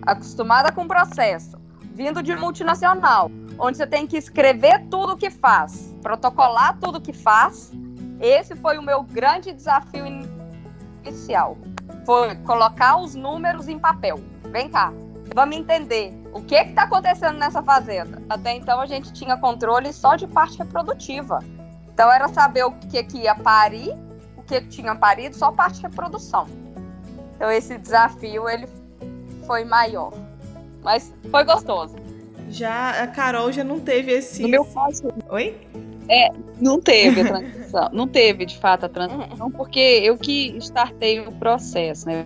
[0.05, 1.57] acostumada com processo,
[1.93, 7.71] vindo de multinacional, onde você tem que escrever tudo que faz, protocolar tudo que faz.
[8.19, 10.05] Esse foi o meu grande desafio
[11.03, 11.57] inicial.
[12.05, 14.19] Foi colocar os números em papel.
[14.51, 14.93] Vem cá,
[15.33, 18.21] vamos entender o que está acontecendo nessa fazenda.
[18.29, 21.39] Até então a gente tinha controle só de parte reprodutiva.
[21.93, 23.95] Então era saber o que, que ia parir,
[24.35, 26.47] o que tinha parido, só parte reprodução.
[27.35, 28.67] Então esse desafio ele
[29.45, 30.13] foi maior,
[30.83, 31.95] mas foi gostoso.
[32.49, 34.41] Já a Carol já não teve esse.
[34.41, 35.07] No meu caso.
[35.29, 35.55] Oi?
[36.09, 37.89] É, não teve a transição.
[37.93, 42.25] não teve, de fato, a transição, porque eu que startei o processo, né?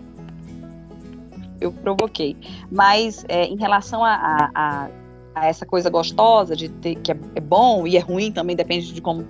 [1.60, 2.36] Eu provoquei.
[2.70, 4.88] Mas é, em relação a, a,
[5.34, 8.92] a, essa coisa gostosa de ter que é, é, bom e é ruim também, depende
[8.92, 9.24] de como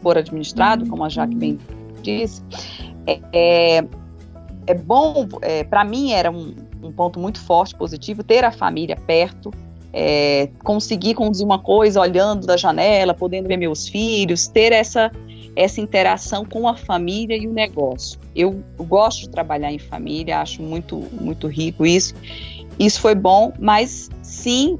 [0.00, 1.58] for administrado, como a Jaque bem
[2.02, 2.42] disse.
[3.06, 3.84] É, é,
[4.66, 8.96] é bom, é, para mim era um, um ponto muito forte, positivo, ter a família
[8.96, 9.52] perto,
[9.92, 15.10] é, conseguir conduzir uma coisa olhando da janela, podendo ver meus filhos, ter essa,
[15.54, 18.18] essa interação com a família e o negócio.
[18.34, 22.14] Eu, gosto de trabalhar em família, acho muito, muito rico isso.
[22.78, 24.78] Isso foi bom, mas sim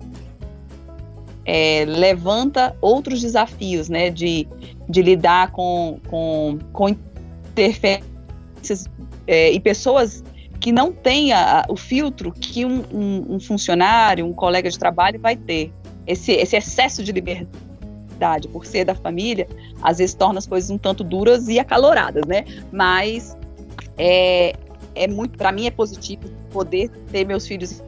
[1.45, 4.49] é, levanta outros desafios, né, de,
[4.88, 8.88] de lidar com, com, com interferências
[9.27, 10.25] é, e pessoas
[10.62, 15.37] que não tenha o filtro que um, um, um, funcionário, um colega de trabalho vai
[15.37, 15.72] ter.
[16.07, 19.48] Esse, esse excesso de liberdade, por ser da família,
[19.83, 22.44] às vezes torna as coisas um tanto duras e acaloradas, né?
[22.70, 23.37] Mas
[23.98, 24.55] é,
[24.94, 27.83] é muito, para mim é positivo poder ter meus filhos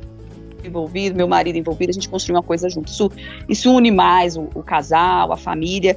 [0.65, 2.91] envolvidos, meu marido envolvido, a gente construir uma coisa junto.
[2.91, 3.09] Isso,
[3.49, 5.97] isso une mais o, o casal, a família.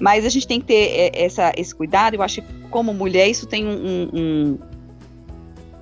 [0.00, 2.14] Mas a gente tem que ter é, essa, esse cuidado.
[2.14, 4.58] Eu acho que, como mulher, isso tem um, um,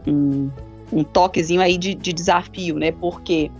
[0.06, 0.50] um,
[0.92, 2.92] um toquezinho aí de, de, desafio, né?
[2.92, 3.50] Porque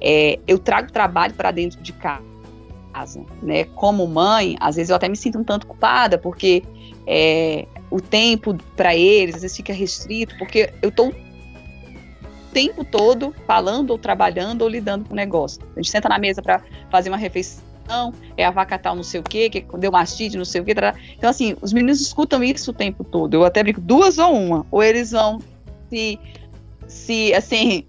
[0.00, 3.64] é, eu trago trabalho para dentro de casa, né?
[3.64, 6.62] Como mãe, às vezes eu até me sinto um tanto culpada, porque
[7.06, 11.12] é, o tempo para eles às vezes fica restrito, porque eu estou
[12.52, 15.60] tempo todo falando ou trabalhando ou lidando com o negócio.
[15.74, 19.20] A gente senta na mesa para fazer uma refeição, é a vaca tal não sei
[19.20, 20.74] o quê, que deu mastite, não sei o quê.
[21.18, 23.34] Então, assim, os meninos escutam isso o tempo todo.
[23.34, 24.66] Eu até brinco, duas ou uma.
[24.70, 25.38] Ou eles vão
[25.88, 26.18] se,
[26.86, 27.86] se assim,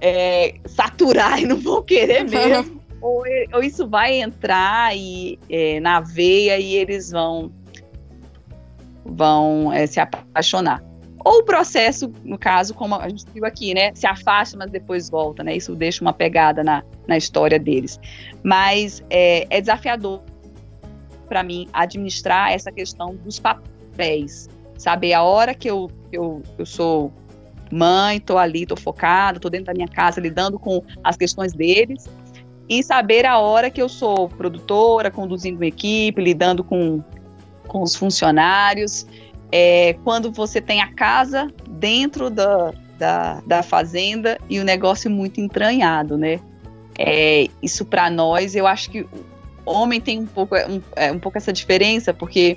[0.00, 2.80] é, saturar e não vão querer mesmo.
[3.00, 7.52] ou, ou, isso vai entrar e, é, na veia e eles vão,
[9.04, 10.82] vão é, se apaixonar.
[11.24, 13.92] Ou o processo, no caso, como a gente viu aqui, né?
[13.96, 15.56] Se afasta, mas depois volta, né?
[15.56, 17.98] Isso deixa uma pegada na, na história deles.
[18.44, 20.22] Mas é, é desafiador
[21.28, 24.48] para mim administrar essa questão dos papéis.
[24.78, 27.12] Saber a hora que eu, eu, eu sou
[27.70, 32.08] mãe, tô ali, tô focada, tô dentro da minha casa lidando com as questões deles
[32.68, 37.02] e saber a hora que eu sou produtora, conduzindo uma equipe, lidando com,
[37.66, 39.06] com os funcionários,
[39.52, 45.40] é, quando você tem a casa dentro da, da, da fazenda e o negócio muito
[45.40, 46.40] entranhado, né?
[46.98, 49.06] É, isso para nós, eu acho que
[49.64, 52.56] homem tem um pouco, um, é, um pouco essa diferença, porque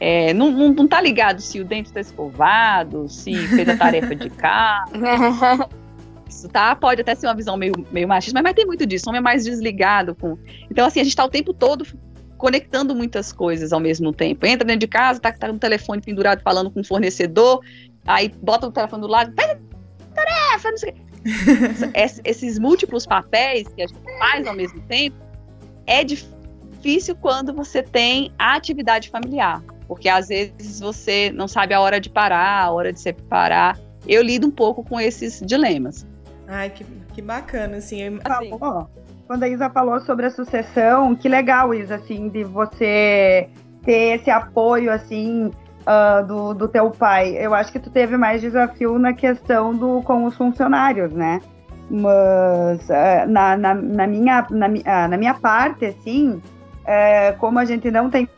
[0.00, 4.16] é, não, não, não tá ligado se o dente está escovado, se fez a tarefa
[4.16, 5.68] de casa.
[6.26, 6.74] Isso, tá?
[6.74, 9.04] Pode até ser uma visão meio, meio machista, mas, mas tem muito disso.
[9.06, 10.38] O homem é mais desligado com.
[10.70, 11.86] Então, assim, a gente está o tempo todo
[12.38, 14.46] conectando muitas coisas ao mesmo tempo.
[14.46, 17.60] Entra dentro de casa, tá, tá no telefone pendurado falando com o fornecedor,
[18.06, 21.02] aí bota o telefone do lado, tarefa, não sei o quê.
[22.24, 25.16] Esses múltiplos papéis que a gente faz ao mesmo tempo
[25.86, 31.80] é difícil quando você tem a atividade familiar porque às vezes você não sabe a
[31.80, 33.76] hora de parar, a hora de separar.
[34.06, 36.06] Eu lido um pouco com esses dilemas.
[36.46, 38.20] Ai, que, que bacana, assim.
[38.24, 38.50] assim.
[39.26, 43.48] quando a Isa falou sobre a sucessão, que legal, Isa, assim, de você
[43.82, 45.46] ter esse apoio, assim,
[45.80, 47.36] uh, do, do teu pai.
[47.36, 51.40] Eu acho que tu teve mais desafio na questão do com os funcionários, né?
[51.90, 56.40] Mas uh, na, na, na, minha, na, uh, na minha parte, assim,
[56.84, 58.28] uh, como a gente não tem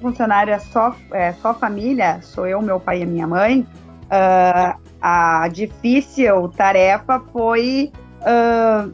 [0.00, 3.66] funcionário é só, é só família, sou eu, meu pai e minha mãe,
[4.04, 7.92] uh, a difícil tarefa foi.
[8.20, 8.92] Uh,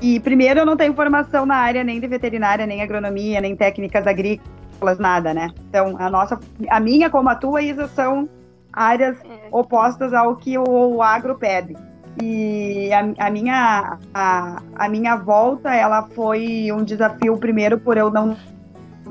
[0.00, 4.06] e primeiro eu não tenho formação na área nem de veterinária, nem agronomia, nem técnicas
[4.06, 5.50] agrícolas, nada, né?
[5.68, 8.28] Então a nossa, a minha como a tua, Isa, são
[8.72, 9.48] áreas é.
[9.50, 11.74] opostas ao que o, o agro pede.
[12.22, 18.10] E a, a, minha, a, a minha volta, ela foi um desafio primeiro por eu
[18.10, 18.36] não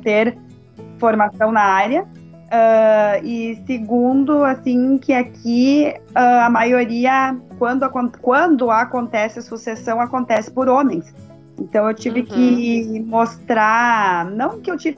[0.01, 0.37] ter
[1.03, 2.03] formação na área.
[2.03, 7.89] Uh, e segundo, assim, que aqui uh, a maioria, quando,
[8.21, 11.13] quando acontece a sucessão, acontece por homens.
[11.59, 12.25] Então eu tive uhum.
[12.27, 14.97] que mostrar, não que eu tive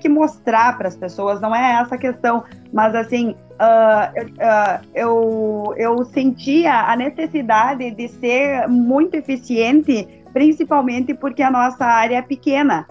[0.00, 6.04] que mostrar para as pessoas, não é essa a questão, mas assim, uh, eu, eu
[6.06, 12.86] sentia a necessidade de ser muito eficiente, principalmente porque a nossa área é pequena.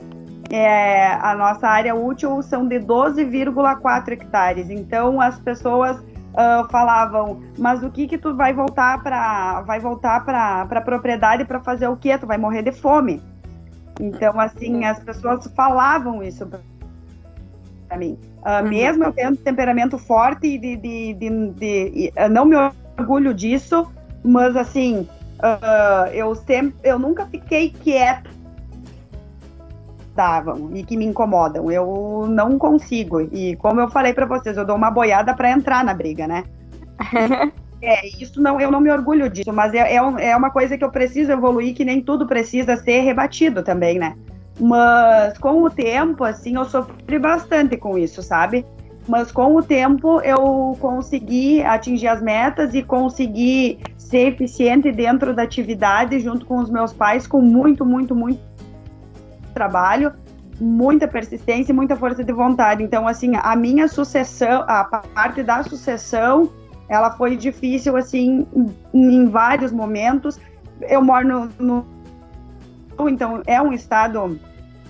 [0.51, 4.69] É, a nossa área útil são de 12,4 hectares.
[4.69, 10.25] Então as pessoas uh, falavam, mas o que que tu vai voltar para vai voltar
[10.25, 12.17] para a propriedade para fazer o quê?
[12.17, 13.21] Tu vai morrer de fome.
[13.99, 18.17] Então assim as pessoas falavam isso para mim.
[18.39, 18.67] Uh.
[18.67, 22.55] Mesmo eu tendo temperamento forte de, de, de, de, não me
[22.97, 23.89] orgulho disso,
[24.21, 25.07] mas assim
[25.39, 28.30] uh, eu sempre eu nunca fiquei quieta
[30.73, 31.71] e que me incomodam.
[31.71, 33.21] Eu não consigo.
[33.21, 36.43] E como eu falei para vocês, eu dou uma boiada para entrar na briga, né?
[37.81, 40.83] é, isso não, eu não me orgulho disso, mas é, é, é uma coisa que
[40.83, 44.15] eu preciso evoluir, que nem tudo precisa ser rebatido também, né?
[44.59, 48.65] Mas com o tempo, assim, eu sofri bastante com isso, sabe?
[49.07, 55.41] Mas com o tempo eu consegui atingir as metas e consegui ser eficiente dentro da
[55.41, 58.39] atividade junto com os meus pais com muito, muito, muito
[59.51, 60.13] trabalho,
[60.59, 62.83] muita persistência e muita força de vontade.
[62.83, 66.51] Então, assim, a minha sucessão, a parte da sucessão,
[66.87, 68.45] ela foi difícil, assim,
[68.93, 70.39] em vários momentos.
[70.81, 72.01] Eu moro no, no
[73.09, 74.39] então é um estado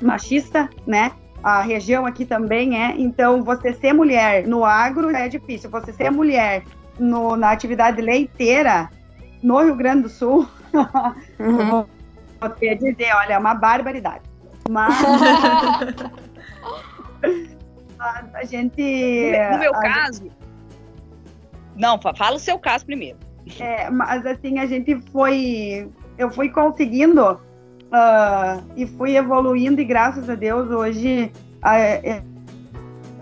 [0.02, 1.12] machista, né?
[1.44, 2.94] A região aqui também é.
[2.98, 5.70] Então, você ser mulher no agro é difícil.
[5.70, 6.64] Você ser mulher
[7.00, 8.90] no, na atividade leiteira
[9.42, 10.48] no Rio Grande do Sul,
[11.40, 11.70] uhum.
[11.70, 11.90] vou,
[12.40, 14.31] vou dizer, olha, é uma barbaridade.
[14.70, 14.94] Mas.
[18.00, 19.32] a gente.
[19.52, 20.24] No meu caso.
[20.24, 20.36] Gente...
[21.76, 23.18] Não, fala o seu caso primeiro.
[23.60, 25.90] É, mas assim, a gente foi.
[26.18, 27.40] Eu fui conseguindo
[27.92, 32.24] uh, e fui evoluindo, e graças a Deus, hoje a, a, é,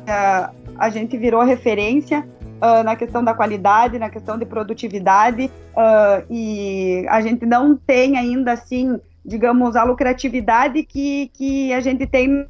[0.07, 2.27] é, a gente virou referência
[2.61, 8.17] uh, na questão da qualidade, na questão de produtividade, uh, e a gente não tem
[8.17, 12.47] ainda assim digamos, a lucratividade que, que a gente tem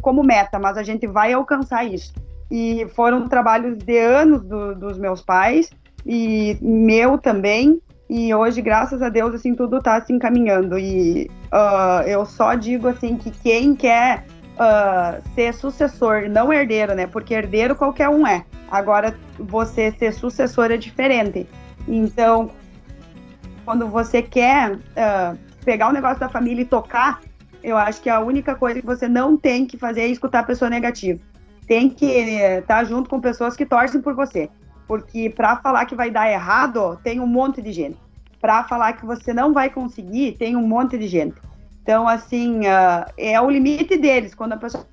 [0.00, 2.14] como meta, mas a gente vai alcançar isso.
[2.50, 5.70] E foram trabalhos de anos do, dos meus pais
[6.04, 7.80] e meu também.
[8.08, 10.78] E hoje, graças a Deus, assim, tudo está se encaminhando.
[10.78, 17.08] E uh, eu só digo, assim, que quem quer uh, ser sucessor, não herdeiro, né?
[17.08, 18.44] Porque herdeiro qualquer um é.
[18.70, 21.48] Agora, você ser sucessor é diferente.
[21.88, 22.50] Então,
[23.66, 27.20] quando você quer uh, pegar o negócio da família e tocar,
[27.64, 30.44] eu acho que a única coisa que você não tem que fazer é escutar a
[30.44, 31.20] pessoa negativa.
[31.66, 34.48] Tem que estar uh, tá junto com pessoas que torcem por você.
[34.86, 37.98] Porque para falar que vai dar errado, tem um monte de gente.
[38.40, 41.34] Para falar que você não vai conseguir, tem um monte de gente.
[41.82, 44.32] Então, assim, uh, é o limite deles.
[44.32, 44.86] Quando a pessoa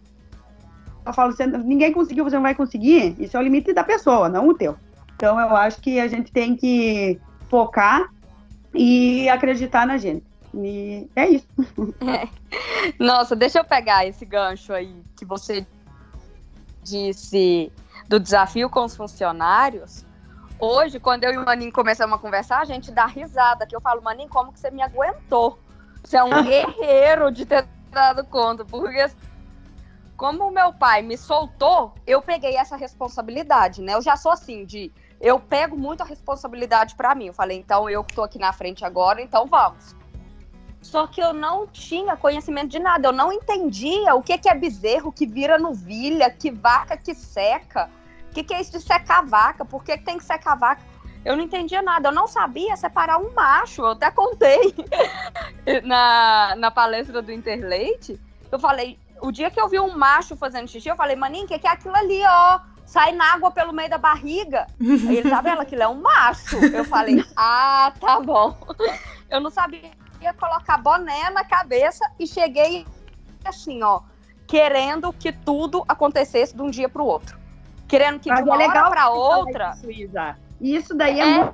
[1.13, 1.31] fala,
[1.63, 4.75] ninguém conseguiu, você não vai conseguir, isso é o limite da pessoa, não o teu.
[5.15, 8.09] Então, eu acho que a gente tem que focar
[8.73, 10.25] e acreditar na gente.
[10.53, 11.47] E é isso.
[12.01, 12.27] É.
[12.99, 15.65] Nossa, deixa eu pegar esse gancho aí que você
[16.83, 17.71] disse
[18.07, 20.05] do desafio com os funcionários.
[20.59, 23.81] Hoje, quando eu e o Maninho começamos a conversar, a gente dá risada, que eu
[23.81, 25.59] falo, Maninho, como que você me aguentou?
[26.03, 29.09] Você é um guerreiro de ter dado conta, porque
[30.17, 33.93] como o meu pai me soltou, eu peguei essa responsabilidade, né?
[33.93, 34.91] Eu já sou assim, de
[35.23, 37.27] eu pego muito a responsabilidade para mim.
[37.27, 39.95] Eu falei, então eu que tô aqui na frente agora, então vamos.
[40.81, 44.53] Só que eu não tinha conhecimento de nada, eu não entendia o que, que é
[44.53, 47.89] bezerro que vira novilha, que vaca que seca,
[48.29, 50.81] o que, que é isso de secar vaca, por que, que tem que secar vaca.
[51.23, 54.75] Eu não entendia nada, eu não sabia separar um macho, eu até contei
[55.85, 58.19] na, na palestra do Interleite.
[58.51, 61.47] Eu falei, o dia que eu vi um macho fazendo xixi, eu falei, maninho, o
[61.47, 62.72] que, que é aquilo ali, ó?
[62.93, 64.67] Sai na água pelo meio da barriga.
[64.79, 66.63] Aí ele, Isabela, tá aquilo é um macho.
[66.63, 68.55] Eu falei, ah, tá bom.
[69.31, 69.89] Eu não sabia
[70.39, 72.85] colocar boné na cabeça e cheguei
[73.43, 74.01] assim, ó,
[74.45, 77.35] querendo que tudo acontecesse de um dia para o outro.
[77.87, 79.73] Querendo que Mas de uma é hora para outra.
[79.89, 80.13] Isso,
[80.61, 81.53] isso daí é, é...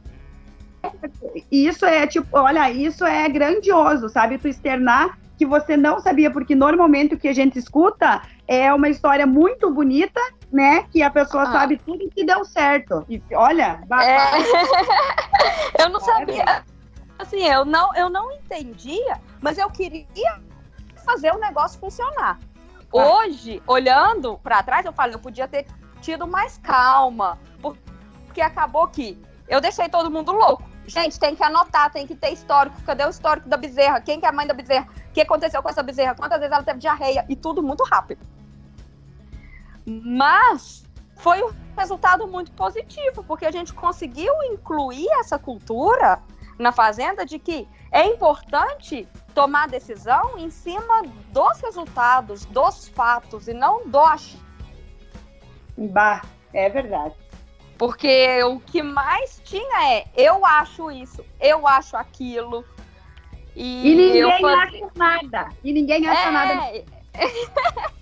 [1.49, 4.37] Isso é tipo, olha, isso é grandioso, sabe?
[4.37, 8.89] Tu externar que você não sabia, porque normalmente o que a gente escuta é uma
[8.89, 10.19] história muito bonita,
[10.51, 10.81] né?
[10.91, 11.51] Que a pessoa ah.
[11.51, 13.05] sabe tudo que deu certo.
[13.07, 14.17] E olha, é...
[15.83, 16.65] eu não sabia.
[17.19, 20.39] Assim, eu não, eu não entendia, mas eu queria
[21.05, 22.39] fazer o negócio funcionar.
[22.39, 22.87] Ah.
[22.91, 25.67] Hoje, olhando para trás, eu falei, eu podia ter
[26.01, 29.15] tido mais calma, porque acabou que
[29.47, 30.67] eu deixei todo mundo louco.
[30.87, 32.81] Gente, tem que anotar, tem que ter histórico.
[32.81, 34.01] Cadê o histórico da bezerra?
[34.01, 34.87] Quem que é a mãe da bezerra?
[35.07, 36.15] O que aconteceu com essa bezerra?
[36.15, 37.23] Quantas vezes ela teve diarreia?
[37.29, 38.25] E tudo muito rápido.
[39.89, 40.85] Mas
[41.15, 46.21] foi um resultado muito positivo, porque a gente conseguiu incluir essa cultura
[46.57, 53.53] na fazenda de que é importante tomar decisão em cima dos resultados, dos fatos e
[53.53, 54.47] não do achismo.
[55.77, 56.21] Bah,
[56.53, 57.15] é verdade.
[57.77, 62.65] Porque o que mais tinha é eu acho isso, eu acho aquilo.
[63.55, 64.73] E, e ninguém faz...
[64.73, 65.49] acha nada.
[65.63, 66.31] E ninguém acha é...
[66.31, 66.85] nada.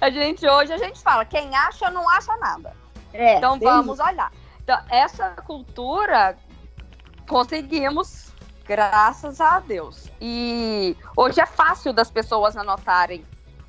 [0.00, 2.76] a gente hoje a gente fala, quem acha não acha nada.
[3.12, 4.08] É, então vamos isso.
[4.08, 4.32] olhar.
[4.62, 6.36] Então, essa cultura
[7.28, 8.32] conseguimos,
[8.64, 10.10] graças a Deus.
[10.20, 13.24] E hoje é fácil das pessoas anotarem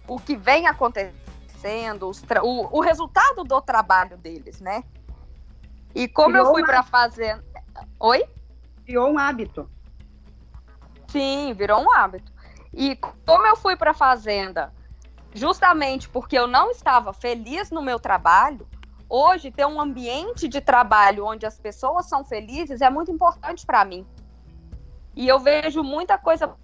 [0.08, 2.12] o que vem acontecendo,
[2.44, 4.84] o, o resultado do trabalho deles, né?
[5.94, 7.44] E como Criou eu fui para fazer.
[8.00, 8.24] Oi?
[8.86, 9.70] Criou um hábito.
[11.08, 12.32] Sim, virou um hábito.
[12.74, 14.74] E como eu fui para a fazenda,
[15.36, 18.66] justamente porque eu não estava feliz no meu trabalho,
[19.10, 23.84] hoje ter um ambiente de trabalho onde as pessoas são felizes é muito importante para
[23.84, 24.08] mim.
[25.14, 26.56] E eu vejo muita coisa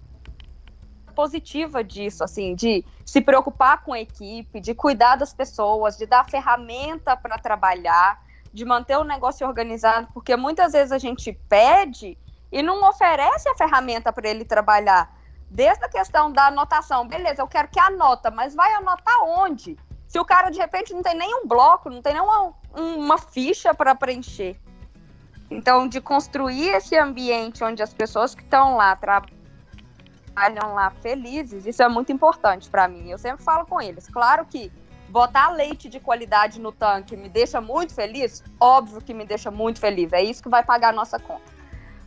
[1.14, 6.24] positiva disso, assim, de se preocupar com a equipe, de cuidar das pessoas, de dar
[6.24, 12.16] ferramenta para trabalhar, de manter o negócio organizado, porque muitas vezes a gente pede
[12.50, 15.14] e não oferece a ferramenta para ele trabalhar.
[15.52, 19.76] Desde a questão da anotação, beleza, eu quero que anota, mas vai anotar onde?
[20.08, 23.94] Se o cara de repente não tem nenhum bloco, não tem nenhuma uma ficha para
[23.94, 24.58] preencher.
[25.50, 31.82] Então, de construir esse ambiente onde as pessoas que estão lá trabalham lá felizes, isso
[31.82, 33.10] é muito importante para mim.
[33.10, 34.08] Eu sempre falo com eles.
[34.08, 34.72] Claro que
[35.10, 39.78] botar leite de qualidade no tanque me deixa muito feliz, óbvio que me deixa muito
[39.80, 40.14] feliz.
[40.14, 41.52] É isso que vai pagar a nossa conta.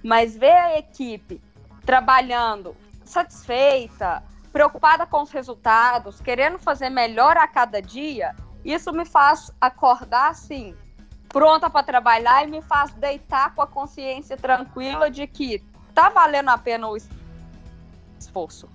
[0.03, 1.39] Mas ver a equipe
[1.85, 2.75] trabalhando
[3.05, 10.31] satisfeita, preocupada com os resultados, querendo fazer melhor a cada dia, isso me faz acordar
[10.31, 10.75] assim,
[11.29, 16.49] pronta para trabalhar e me faz deitar com a consciência tranquila de que tá valendo
[16.49, 16.97] a pena o
[18.17, 18.69] esforço.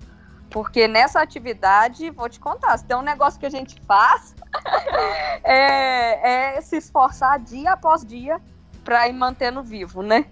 [0.49, 4.35] Porque nessa atividade, vou te contar, se tem um negócio que a gente faz,
[5.43, 8.39] é, é se esforçar dia após dia
[8.83, 10.25] para ir mantendo vivo, né?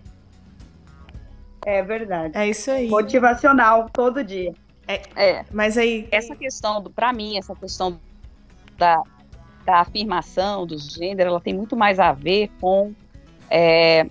[1.66, 2.38] É verdade.
[2.38, 2.88] É isso aí.
[2.88, 4.53] Motivacional todo dia.
[4.88, 5.45] É, é.
[5.51, 6.07] Mas aí.
[6.12, 7.99] Essa questão, do, pra mim, essa questão
[8.78, 9.01] da,
[9.66, 12.93] da afirmação do gênero, ela tem muito mais a ver com
[13.49, 14.07] é,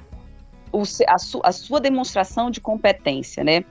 [0.72, 3.64] o, a, su, a, sua demonstração de competência, né?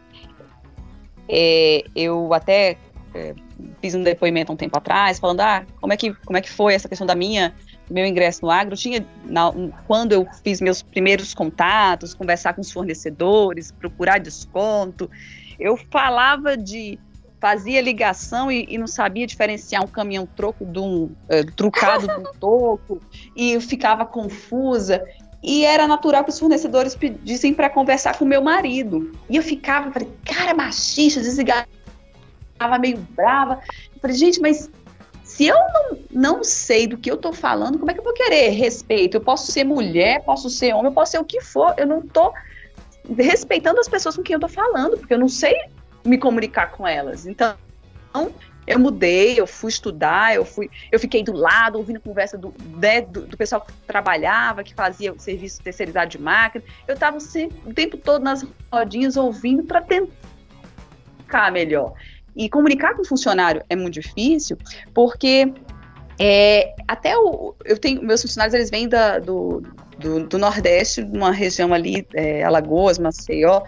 [1.29, 2.77] É, eu até
[3.13, 3.33] é,
[3.81, 6.73] fiz um depoimento um tempo atrás, falando, ah, como é que, como é que foi
[6.73, 7.53] essa questão da minha
[7.89, 9.51] meu ingresso no agro, tinha na,
[9.85, 15.09] quando eu fiz meus primeiros contatos, conversar com os fornecedores, procurar desconto,
[15.59, 16.99] eu falava de
[17.39, 22.13] fazia ligação e, e não sabia diferenciar um caminhão troco de um é, trucado de
[22.13, 23.01] um toco
[23.35, 25.03] e eu ficava confusa
[25.43, 29.13] e era natural que os fornecedores pedissem para conversar com meu marido.
[29.29, 31.67] E eu ficava falei cara machista desligava
[32.81, 33.61] meio brava.
[33.93, 34.69] Eu falei gente mas
[35.27, 38.13] se eu não, não sei do que eu estou falando, como é que eu vou
[38.13, 39.17] querer respeito?
[39.17, 41.99] Eu posso ser mulher, posso ser homem, eu posso ser o que for, eu não
[41.99, 42.33] estou
[43.19, 45.53] respeitando as pessoas com quem eu tô falando, porque eu não sei
[46.03, 47.27] me comunicar com elas.
[47.27, 47.55] Então,
[48.65, 53.01] eu mudei, eu fui estudar, eu fui, eu fiquei do lado, ouvindo conversa do, né,
[53.01, 56.63] do, do, pessoal que trabalhava, que fazia o serviço terceirizado de máquina.
[56.87, 57.17] Eu estava
[57.65, 61.93] o tempo todo nas rodinhas ouvindo para tentar melhor.
[62.37, 64.57] E comunicar com o funcionário é muito difícil,
[64.93, 65.51] porque
[66.19, 69.63] é, até o, eu tenho meus funcionários eles vêm da, do,
[69.97, 73.63] do, do Nordeste, uma região ali, é, Alagoas, Maceió,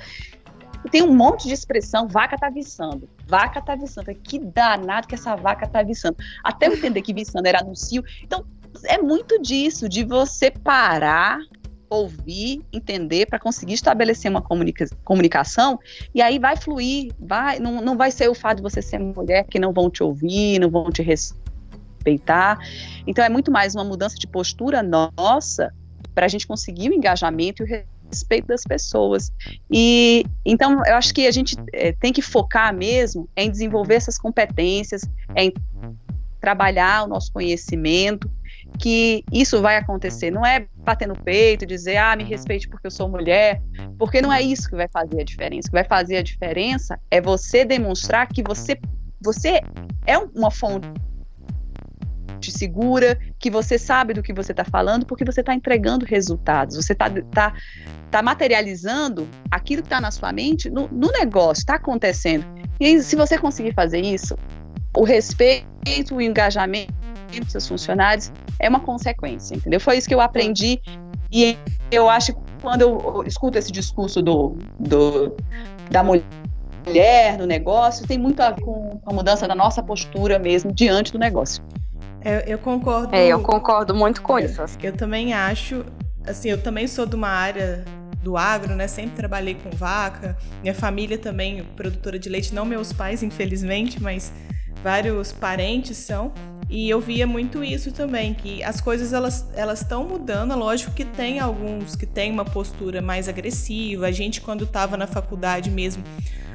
[0.86, 5.16] e tem um monte de expressão, vaca tá viçando, vaca tá viçando, que danado que
[5.16, 8.46] essa vaca tá viçando, até eu entender que viçando era anuncio, então
[8.86, 11.40] é muito disso, de você parar,
[11.90, 15.80] ouvir, entender, para conseguir estabelecer uma comunica comunicação,
[16.14, 19.46] e aí vai fluir, vai, não, não vai ser o fato de você ser mulher
[19.46, 22.60] que não vão te ouvir, não vão te respeitar,
[23.08, 25.74] então é muito mais uma mudança de postura nossa
[26.14, 29.32] para a gente conseguir o engajamento e o respeito das pessoas.
[29.72, 34.18] E então eu acho que a gente é, tem que focar mesmo em desenvolver essas
[34.18, 35.02] competências,
[35.36, 35.54] em
[36.40, 38.30] trabalhar o nosso conhecimento,
[38.78, 40.32] que isso vai acontecer.
[40.32, 43.62] Não é bater no peito, dizer, ah, me respeite porque eu sou mulher,
[43.98, 45.68] porque não é isso que vai fazer a diferença.
[45.68, 48.80] O que vai fazer a diferença é você demonstrar que você,
[49.22, 49.62] você
[50.06, 50.88] é uma fonte
[52.52, 56.94] segura, que você sabe do que você está falando, porque você está entregando resultados, você
[56.94, 57.54] está tá,
[58.10, 62.46] tá materializando aquilo que está na sua mente no, no negócio, está acontecendo.
[62.80, 64.38] E se você conseguir fazer isso,
[64.96, 66.94] o respeito, o engajamento
[67.42, 69.80] dos seus funcionários é uma consequência, entendeu?
[69.80, 70.82] Foi isso que eu aprendi
[71.32, 71.58] e
[71.92, 75.36] eu acho que quando eu escuto esse discurso do, do
[75.90, 80.74] da mulher no negócio tem muito a ver com a mudança da nossa postura mesmo
[80.74, 81.64] diante do negócio.
[82.24, 83.16] Eu, eu concordo.
[83.16, 84.62] É, eu concordo muito com isso.
[84.84, 85.86] Eu também acho,
[86.28, 87.86] assim, eu também sou de uma área
[88.22, 88.88] do agro, né?
[88.88, 90.38] Sempre trabalhei com vaca.
[90.62, 94.34] Minha família também, produtora de leite, não meus pais, infelizmente, mas
[94.84, 96.32] vários parentes são.
[96.70, 101.04] E eu via muito isso também, que as coisas elas elas estão mudando, lógico que
[101.04, 104.06] tem alguns que têm uma postura mais agressiva.
[104.06, 106.04] A gente quando estava na faculdade mesmo,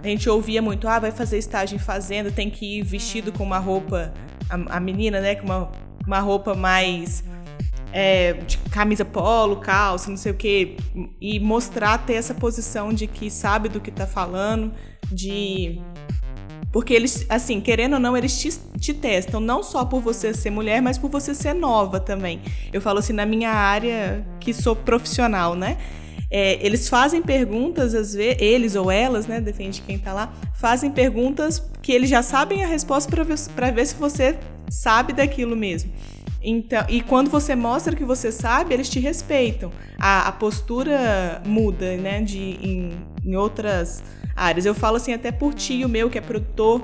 [0.03, 3.43] a gente ouvia muito, ah, vai fazer estágio em fazenda, tem que ir vestido com
[3.43, 4.15] uma roupa
[4.49, 5.73] a, a menina, né, com uma,
[6.07, 7.25] uma roupa mais
[7.93, 10.77] é, de camisa polo, calça, não sei o quê,
[11.21, 14.73] e mostrar ter essa posição de que sabe do que tá falando,
[15.11, 15.81] de
[16.75, 18.51] porque eles, assim, querendo ou não, eles te,
[18.81, 22.41] te, testam, não só por você ser mulher, mas por você ser nova também.
[22.73, 25.79] Eu falo assim, na minha área, que sou profissional, né?
[26.29, 29.41] É, eles fazem perguntas, às vezes, eles ou elas, né?
[29.41, 33.39] Depende de quem tá lá, fazem perguntas que eles já sabem a resposta para ver,
[33.55, 34.37] pra ver se você
[34.69, 35.93] sabe daquilo mesmo.
[36.43, 39.71] Então, e quando você mostra que você sabe, eles te respeitam.
[39.97, 42.21] A, a postura muda, né?
[42.21, 44.03] De, em, em outras
[44.37, 44.67] áreas.
[44.67, 46.83] Eu falo assim até por tio meu, que é produtor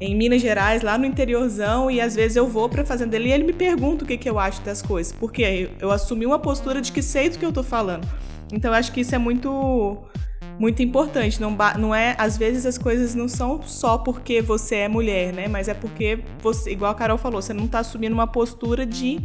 [0.00, 3.28] em Minas Gerais, lá no interiorzão, e às vezes eu vou para a fazenda dele
[3.28, 5.12] e ele me pergunta o que, que eu acho das coisas.
[5.12, 8.06] Porque eu, assumi uma postura de que sei do que eu tô falando.
[8.52, 9.98] Então eu acho que isso é muito
[10.58, 11.40] muito importante.
[11.40, 15.48] Não, não é, às vezes as coisas não são só porque você é mulher, né?
[15.48, 19.20] Mas é porque você, igual a Carol falou, você não está assumindo uma postura de,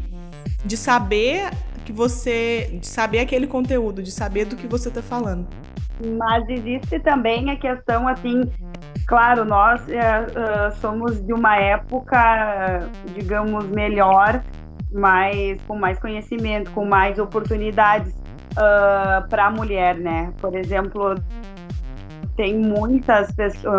[0.65, 1.51] de saber
[1.85, 5.47] que você, de saber aquele conteúdo, de saber do que você está falando.
[6.17, 8.41] Mas existe também a questão assim,
[9.07, 14.43] claro, nós uh, somos de uma época, digamos, melhor,
[14.91, 20.31] mais com mais conhecimento, com mais oportunidades uh, ah, para a mulher, né?
[20.39, 21.15] Por exemplo,
[22.35, 23.33] tem muitas,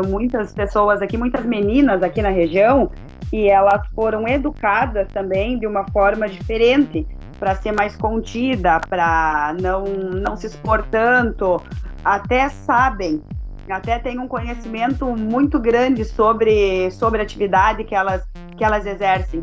[0.08, 2.90] muitas pessoas aqui, muitas meninas aqui na região,
[3.32, 7.06] e elas foram educadas também de uma forma diferente
[7.38, 11.60] para ser mais contida, para não, não se expor tanto,
[12.04, 13.22] até sabem,
[13.68, 18.22] até têm um conhecimento muito grande sobre, sobre a atividade que elas,
[18.56, 19.40] que elas exercem.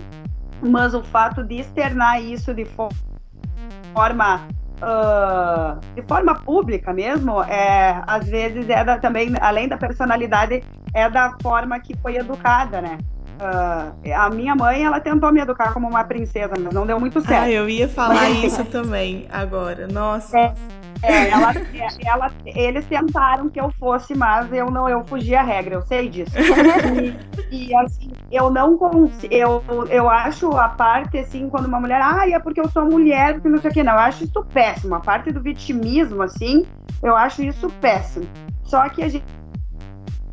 [0.61, 2.65] Mas o fato de externar isso de
[3.93, 4.45] forma
[4.81, 10.63] uh, de forma pública mesmo, é, às vezes é da, também, além da personalidade,
[10.93, 12.97] é da forma que foi educada, né?
[13.41, 17.19] Uh, a minha mãe, ela tentou me educar como uma princesa, mas não deu muito
[17.21, 17.45] certo.
[17.45, 19.87] Ah, eu ia falar isso também agora.
[19.87, 20.37] Nossa.
[20.37, 20.53] É,
[21.01, 25.41] é, ela, é, ela, eles tentaram que eu fosse, mas eu não, eu fugi a
[25.41, 26.33] regra, eu sei disso.
[27.49, 31.99] E, e assim, eu não consigo, eu, eu acho a parte assim, quando uma mulher,
[31.99, 34.45] ah, é porque eu sou mulher, porque não sei o que, não, eu acho isso
[34.53, 34.93] péssimo.
[34.93, 36.67] A parte do vitimismo, assim,
[37.01, 38.27] eu acho isso péssimo.
[38.63, 39.25] Só que a gente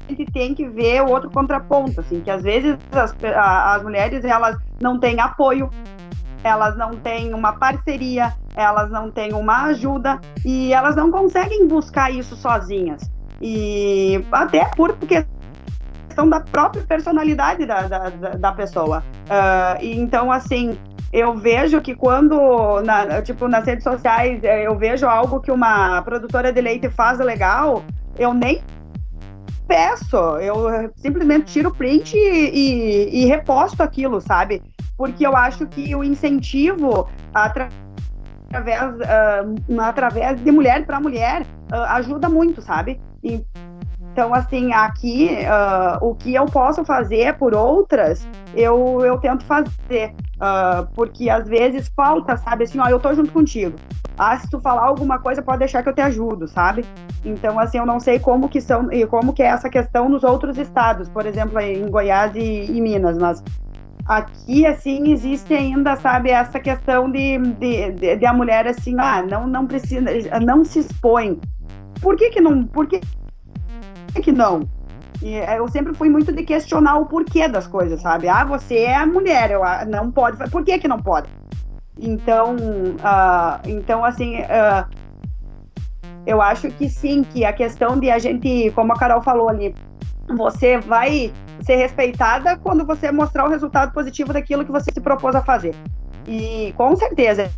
[0.09, 4.57] gente tem que ver o outro contraponto, assim, que às vezes as, as mulheres elas
[4.81, 5.71] não têm apoio,
[6.43, 12.11] elas não têm uma parceria, elas não têm uma ajuda e elas não conseguem buscar
[12.11, 13.03] isso sozinhas.
[13.41, 19.05] E até por questão da própria personalidade da, da, da pessoa.
[19.27, 20.77] Uh, então, assim,
[21.13, 26.03] eu vejo que quando, na, tipo, nas redes sociais, eh, eu vejo algo que uma
[26.03, 27.83] produtora de leite faz legal,
[28.19, 28.61] eu nem
[29.69, 34.63] peço, eu simplesmente tiro o print e, e, e reposto aquilo, sabe?
[34.97, 37.79] Porque eu acho que o incentivo através,
[38.95, 42.99] uh, através de mulher para mulher uh, ajuda muito, sabe?
[43.23, 43.45] E,
[44.13, 50.15] então, assim, aqui, uh, o que eu posso fazer por outras, eu, eu tento fazer.
[50.37, 52.65] Uh, porque às vezes falta, sabe?
[52.65, 53.77] Assim, ó, eu tô junto contigo.
[54.19, 56.85] Ah, se tu falar alguma coisa, pode deixar que eu te ajudo, sabe?
[57.25, 60.25] Então, assim, eu não sei como que são e como que é essa questão nos
[60.25, 63.43] outros estados, por exemplo, em Goiás e, e Minas, mas
[64.07, 69.23] aqui, assim, existe ainda, sabe, essa questão de, de, de, de, a mulher, assim, ah,
[69.23, 70.03] não, não precisa,
[70.41, 71.39] não se expõe.
[72.01, 73.01] Por que que não, por que
[74.13, 74.69] que não?
[75.23, 78.29] E é, eu sempre fui muito de questionar o porquê das coisas, sabe?
[78.29, 80.39] Ah, você é mulher, eu, ah, não pode.
[80.51, 81.29] Por que que não pode?
[82.01, 84.87] Então, uh, então assim, uh,
[86.25, 89.75] eu acho que sim, que a questão de a gente, como a Carol falou ali,
[90.37, 91.33] você vai
[91.63, 95.75] ser respeitada quando você mostrar o resultado positivo daquilo que você se propôs a fazer.
[96.27, 97.51] E com certeza, é,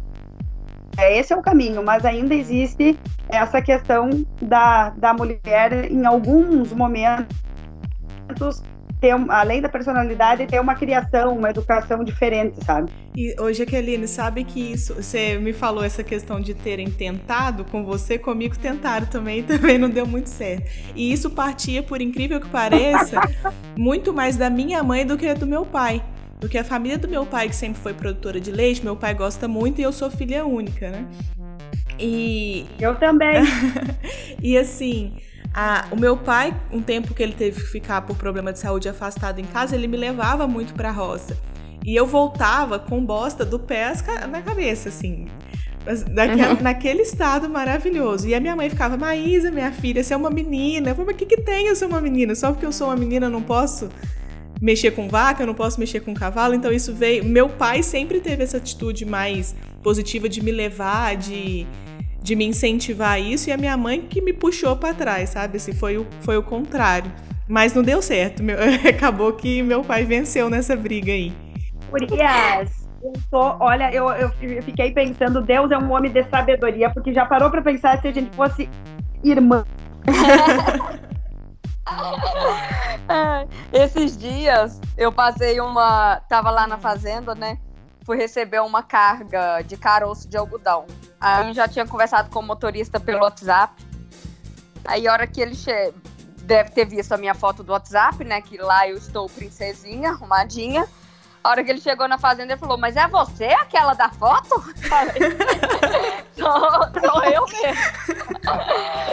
[0.99, 4.11] esse é o caminho, mas ainda existe essa questão
[4.43, 8.63] da, da mulher em alguns momentos
[9.01, 12.93] ter, além da personalidade, ter uma criação, uma educação diferente, sabe?
[13.17, 17.83] E hoje, Jaqueline, sabe que isso, você me falou essa questão de terem tentado com
[17.83, 20.71] você, comigo tentaram também, também não deu muito certo.
[20.95, 23.21] E isso partia, por incrível que pareça,
[23.77, 26.03] muito mais da minha mãe do que do meu pai.
[26.41, 29.47] Porque a família do meu pai, que sempre foi produtora de leite, meu pai gosta
[29.47, 31.07] muito e eu sou filha única, né?
[31.99, 32.67] E.
[32.81, 33.43] Eu também.
[34.43, 35.13] e assim,
[35.53, 38.89] a, o meu pai, um tempo que ele teve que ficar por problema de saúde
[38.89, 41.37] afastado em casa, ele me levava muito pra roça.
[41.85, 43.93] E eu voltava com bosta do pé
[44.29, 45.27] na cabeça, assim.
[46.11, 46.63] Daquela, uhum.
[46.63, 48.29] Naquele estado maravilhoso.
[48.29, 50.91] E a minha mãe ficava, Maísa, minha filha, você é uma menina.
[50.91, 52.35] Eu falei, mas o que, que tem eu ser uma menina?
[52.35, 53.89] Só porque eu sou uma menina eu não posso
[54.61, 56.55] mexer com vaca, eu não posso mexer com cavalo.
[56.55, 57.25] Então isso veio.
[57.25, 61.67] Meu pai sempre teve essa atitude mais positiva de me levar, de,
[62.23, 65.57] de me incentivar a isso, e a minha mãe que me puxou para trás, sabe?
[65.57, 67.11] Assim, foi o, foi o contrário.
[67.49, 68.43] Mas não deu certo.
[68.43, 68.57] Meu,
[68.89, 71.33] acabou que meu pai venceu nessa briga aí.
[71.93, 77.13] Urias, eu tô, olha, eu, eu fiquei pensando, Deus é um homem de sabedoria, porque
[77.13, 78.69] já parou para pensar se a gente fosse
[79.25, 79.65] irmã.
[83.73, 86.21] Esses dias eu passei uma.
[86.29, 87.59] Tava lá na fazenda, né?
[88.05, 90.87] Fui receber uma carga de caroço de algodão.
[91.21, 93.87] Aí já tinha conversado com o motorista pelo WhatsApp.
[94.85, 95.93] Aí a hora que ele che...
[96.43, 98.41] deve ter visto a minha foto do WhatsApp, né?
[98.41, 100.89] Que lá eu estou princesinha, arrumadinha.
[101.43, 104.61] A hora que ele chegou na fazenda, ele falou: Mas é você aquela da foto?
[104.89, 105.15] Falei,
[106.37, 107.83] sou, sou eu mesmo.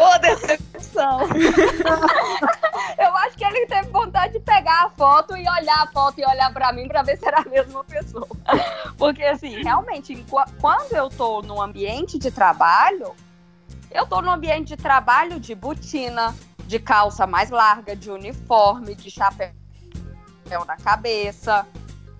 [0.01, 1.21] Ô, decepção.
[2.99, 6.25] eu acho que ele teve vontade de pegar a foto e olhar a foto e
[6.25, 8.27] olhar para mim para ver se era a mesma pessoa.
[8.97, 10.25] Porque, assim, realmente,
[10.59, 13.15] quando eu tô no ambiente de trabalho,
[13.91, 16.35] eu tô no ambiente de trabalho de botina,
[16.65, 19.53] de calça mais larga, de uniforme, de chapéu
[20.65, 21.65] na cabeça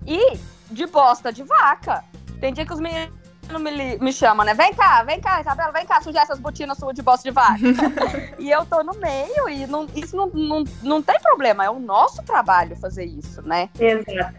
[0.06, 0.38] e
[0.70, 2.04] de bosta de vaca.
[2.40, 3.17] Tem dia que os meninos
[3.58, 4.52] me, me chamam, né?
[4.54, 7.58] Vem cá, vem cá, Isabela, vem cá sujar essas botinas suas de bosta de vaca.
[8.38, 11.78] e eu tô no meio e não, isso não, não, não tem problema, é o
[11.78, 13.70] nosso trabalho fazer isso, né?
[13.78, 14.34] Exato.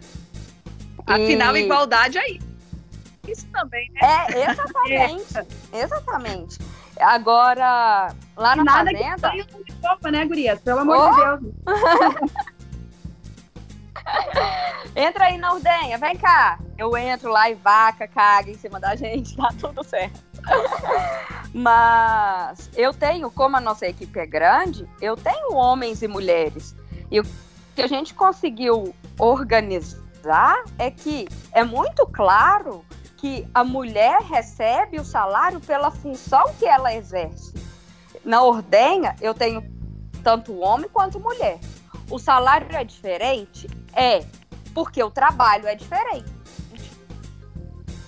[1.06, 2.50] Afinal, igualdade é isso.
[3.26, 4.00] Isso também, né?
[4.02, 5.38] É, exatamente.
[5.72, 5.80] é.
[5.82, 6.58] Exatamente.
[7.00, 9.30] Agora, lá na nada fazenda...
[9.30, 10.60] Que de roupa, né, gurias?
[10.60, 11.36] Pelo amor oh.
[11.36, 12.30] de Deus.
[14.94, 16.58] Entra aí na ordenha, vem cá.
[16.76, 20.20] Eu entro lá e vaca, caga em cima da gente, tá tudo certo.
[21.52, 26.74] Mas eu tenho, como a nossa equipe é grande, eu tenho homens e mulheres.
[27.10, 27.24] E o
[27.74, 32.84] que a gente conseguiu organizar é que é muito claro
[33.16, 37.52] que a mulher recebe o salário pela função que ela exerce.
[38.24, 39.62] Na ordenha, eu tenho
[40.22, 41.58] tanto homem quanto mulher.
[42.10, 43.68] O salário é diferente?
[43.94, 44.24] É,
[44.74, 46.30] porque o trabalho é diferente.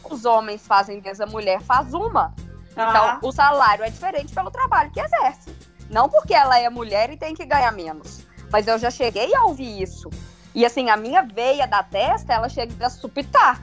[0.05, 2.35] Os homens fazem vez a mulher faz uma.
[2.77, 2.89] Ah.
[2.91, 5.55] Então, o salário é diferente pelo trabalho que exerce.
[5.89, 8.27] Não porque ela é mulher e tem que ganhar menos.
[8.51, 10.11] Mas eu já cheguei a ouvir isso.
[10.55, 13.63] E assim, a minha veia da testa, ela chega a supitar.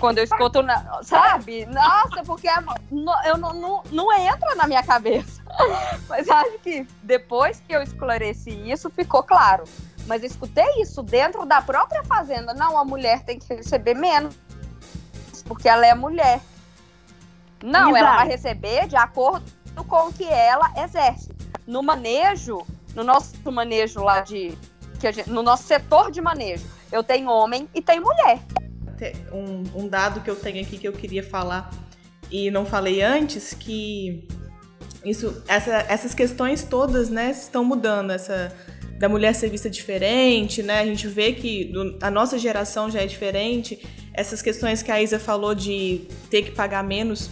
[0.00, 0.60] Quando eu escuto,
[1.02, 1.66] sabe?
[1.66, 2.56] Nossa, porque é
[3.26, 5.39] eu não, não, não entra na minha cabeça.
[6.08, 9.64] Mas acho que depois que eu esclareci isso, ficou claro.
[10.06, 12.52] Mas escutei isso dentro da própria fazenda.
[12.54, 14.34] Não, a mulher tem que receber menos,
[15.46, 16.40] porque ela é mulher.
[17.62, 17.96] Não, Exato.
[17.96, 19.44] ela vai receber de acordo
[19.86, 21.30] com o que ela exerce.
[21.66, 24.56] No manejo, no nosso manejo lá de.
[25.00, 28.40] Gente, no nosso setor de manejo, eu tenho homem e tenho mulher.
[29.32, 31.70] Um, um dado que eu tenho aqui que eu queria falar
[32.30, 34.28] e não falei antes, que
[35.04, 38.10] isso, essa, essas questões todas, né, estão mudando.
[38.10, 38.52] Essa
[39.00, 40.80] da mulher ser vista diferente, né?
[40.80, 43.82] A gente vê que do, a nossa geração já é diferente.
[44.12, 47.30] Essas questões que a Isa falou de ter que pagar menos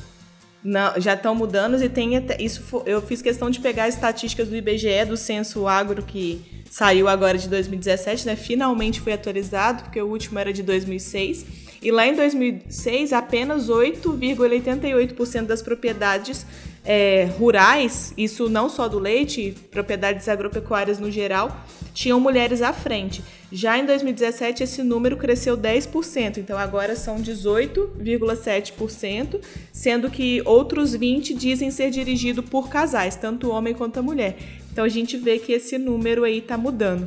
[0.65, 4.57] não, já estão mudando e tem até, isso eu fiz questão de pegar estatísticas do
[4.57, 8.35] IBGE do censo agro que saiu agora de 2017, né?
[8.35, 15.47] Finalmente foi atualizado porque o último era de 2006 e lá em 2006, apenas 8,88%
[15.47, 16.47] das propriedades
[16.91, 21.55] é, rurais, isso não só do leite, propriedades agropecuárias no geral,
[21.93, 23.23] tinham mulheres à frente.
[23.53, 29.39] Já em 2017, esse número cresceu 10%, então agora são 18,7%,
[29.71, 34.39] sendo que outros 20 dizem ser dirigido por casais, tanto homem quanto a mulher.
[34.73, 37.07] Então a gente vê que esse número aí tá mudando.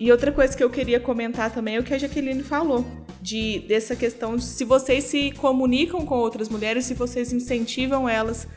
[0.00, 2.86] E outra coisa que eu queria comentar também é o que a Jaqueline falou,
[3.20, 8.48] de dessa questão de se vocês se comunicam com outras mulheres, se vocês incentivam elas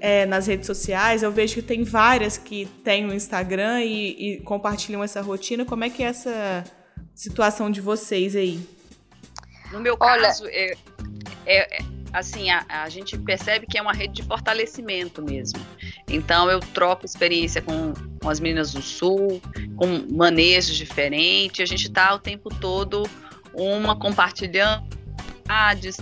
[0.00, 1.22] é, nas redes sociais.
[1.22, 5.64] Eu vejo que tem várias que têm no Instagram e, e compartilham essa rotina.
[5.64, 6.64] Como é que é essa
[7.14, 8.60] situação de vocês aí?
[9.70, 10.52] No meu caso, Olha...
[10.52, 10.76] é,
[11.46, 11.78] é,
[12.12, 15.60] assim, a, a, gente percebe que é uma rede de fortalecimento mesmo.
[16.08, 19.40] Então, eu troco experiência com, com as meninas do Sul,
[19.76, 23.08] com manejos diferentes, a gente está o tempo todo
[23.52, 24.88] uma compartilhando,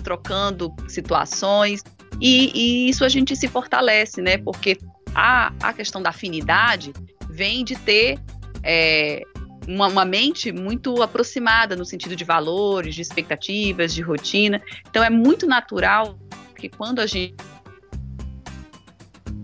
[0.03, 1.83] trocando situações,
[2.19, 4.37] e, e, isso a gente se fortalece, né?
[4.37, 4.77] Porque
[5.13, 6.93] a, a questão da afinidade
[7.29, 8.19] vem de ter
[8.63, 9.21] é,
[9.67, 14.61] uma, uma, mente muito aproximada no sentido de valores, de expectativas, de rotina.
[14.89, 16.19] Então é muito natural
[16.55, 17.35] que quando a gente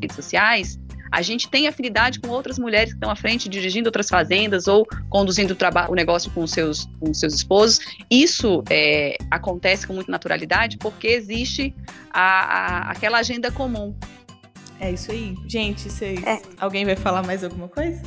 [0.01, 0.80] redes sociais,
[1.11, 4.85] a gente tem afinidade com outras mulheres que estão à frente, dirigindo outras fazendas ou
[5.09, 7.79] conduzindo o, o negócio com seus, com seus esposos.
[8.09, 11.73] Isso é, acontece com muita naturalidade porque existe
[12.11, 13.95] a, a, aquela agenda comum.
[14.79, 15.35] É isso aí.
[15.47, 16.21] Gente, vocês...
[16.23, 16.41] É.
[16.59, 18.01] alguém vai falar mais alguma coisa?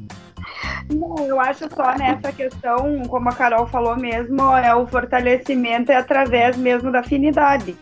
[0.93, 5.97] Não, eu acho só nessa questão, como a Carol falou mesmo, é o fortalecimento é
[5.97, 7.75] através mesmo da afinidade.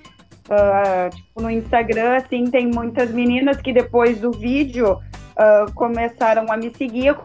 [0.45, 6.57] Uh, tipo, no Instagram, assim, tem muitas meninas que depois do vídeo uh, começaram a
[6.57, 7.15] me seguir.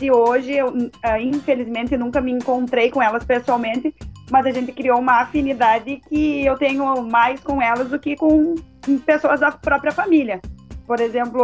[0.00, 3.94] E hoje, eu, uh, infelizmente, nunca me encontrei com elas pessoalmente,
[4.30, 8.56] mas a gente criou uma afinidade que eu tenho mais com elas do que com
[9.06, 10.40] pessoas da própria família.
[10.86, 11.42] Por exemplo,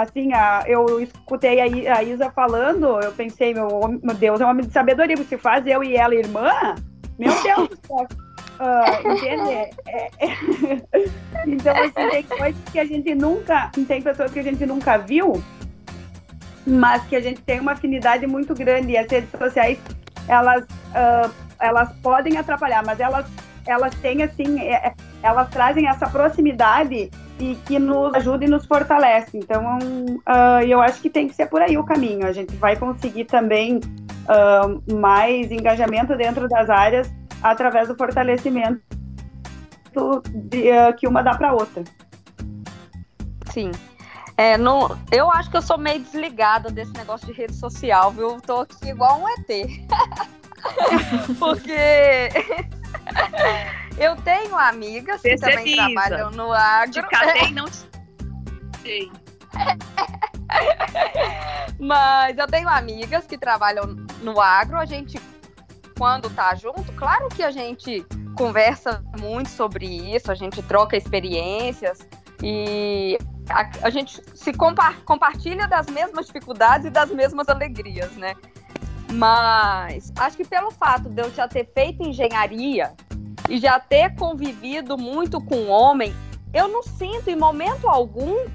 [0.00, 0.30] assim,
[0.66, 3.68] eu escutei a Isa falando, eu pensei, meu,
[4.16, 6.76] Deus, é um homem de sabedoria, se faz eu e ela irmã,
[7.18, 8.06] meu Deus do céu.
[8.62, 9.50] Uh, entende?
[9.50, 10.28] É, é...
[11.48, 13.72] então, assim, tem coisas que a gente nunca.
[13.88, 15.42] Tem pessoas que a gente nunca viu,
[16.64, 18.92] mas que a gente tem uma afinidade muito grande.
[18.92, 19.80] E as redes sociais,
[20.28, 23.26] elas, uh, elas podem atrapalhar, mas elas,
[23.66, 24.94] elas têm, assim, é, é
[25.24, 27.10] elas trazem essa proximidade
[27.40, 29.36] e que nos ajuda e nos fortalece.
[29.38, 32.26] Então, uh, eu acho que tem que ser por aí o caminho.
[32.26, 37.10] A gente vai conseguir também uh, mais engajamento dentro das áreas
[37.42, 38.80] através do fortalecimento
[40.30, 41.84] de, uh, que uma dá para outra.
[43.52, 43.70] Sim.
[44.36, 48.40] É, no, eu acho que eu sou meio desligada desse negócio de rede social, viu?
[48.40, 49.46] Tô aqui igual um ET.
[51.38, 52.30] Porque
[53.98, 56.92] eu tenho amigas que também trabalham no agro.
[56.92, 57.66] De cadê não
[58.82, 59.10] sei.
[61.78, 63.84] Mas eu tenho amigas que trabalham
[64.22, 65.20] no agro, a gente
[65.96, 68.04] quando tá junto, claro que a gente
[68.36, 72.06] conversa muito sobre isso, a gente troca experiências
[72.42, 73.18] e
[73.48, 78.34] a, a gente se compa compartilha das mesmas dificuldades e das mesmas alegrias, né?
[79.12, 82.92] Mas acho que pelo fato de eu já ter feito engenharia
[83.48, 86.14] e já ter convivido muito com homem,
[86.54, 88.46] eu não sinto em momento algum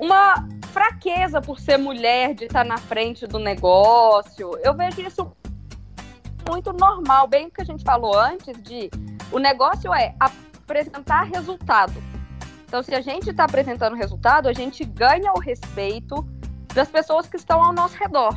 [0.00, 4.58] uma fraqueza por ser mulher, de estar na frente do negócio.
[4.62, 5.32] Eu vejo isso
[6.48, 8.90] muito normal, bem o que a gente falou antes de
[9.30, 11.94] o negócio é apresentar resultado.
[12.66, 16.26] Então, se a gente está apresentando resultado, a gente ganha o respeito
[16.74, 18.36] das pessoas que estão ao nosso redor.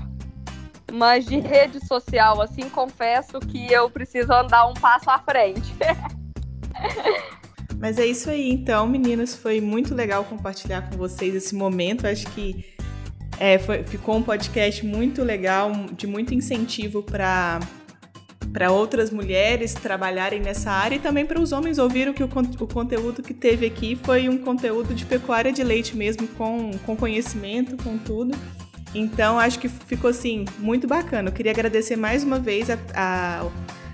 [0.92, 5.74] Mas de rede social, assim, confesso que eu preciso andar um passo à frente.
[7.80, 9.36] Mas é isso aí, então, meninas.
[9.36, 12.08] Foi muito legal compartilhar com vocês esse momento.
[12.08, 12.66] Acho que
[13.40, 17.60] é, foi, ficou um podcast muito legal, de muito incentivo para
[18.52, 22.30] para outras mulheres trabalharem nessa área e também para os homens ouviram que o,
[22.60, 26.96] o, conteúdo que teve aqui foi um conteúdo de pecuária de leite mesmo, com, com
[26.96, 28.38] conhecimento, com tudo.
[28.96, 31.30] Então, acho que ficou assim muito bacana.
[31.30, 33.48] Eu queria agradecer mais uma vez a, a,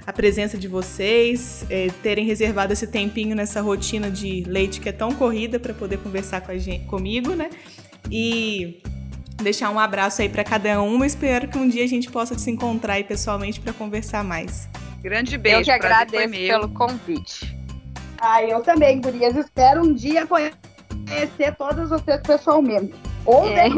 [0.06, 4.94] a presença de vocês, é, terem reservado esse tempinho nessa rotina de leite que é
[4.94, 7.50] tão corrida para poder conversar com a gente, comigo, né?
[8.12, 8.82] E
[9.42, 11.06] deixar um abraço aí para cada uma.
[11.06, 14.68] Espero que um dia a gente possa se encontrar aí pessoalmente para conversar mais.
[15.02, 15.60] Grande beijo.
[15.60, 17.58] Eu que agradeço pelo convite.
[18.20, 19.36] Ah, eu também, gurias.
[19.36, 22.94] Espero um dia conhecer todas vocês pessoalmente.
[23.26, 23.70] Ou é.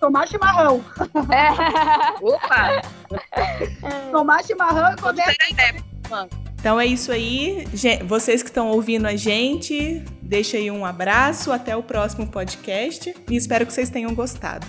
[0.00, 0.84] tomar chimarrão.
[1.32, 2.24] É.
[2.24, 2.82] Opa!
[4.10, 6.45] tomar chimarrão e comer.
[6.58, 7.64] Então é isso aí.
[8.06, 13.36] Vocês que estão ouvindo a gente, deixa aí um abraço, até o próximo podcast e
[13.36, 14.66] espero que vocês tenham gostado.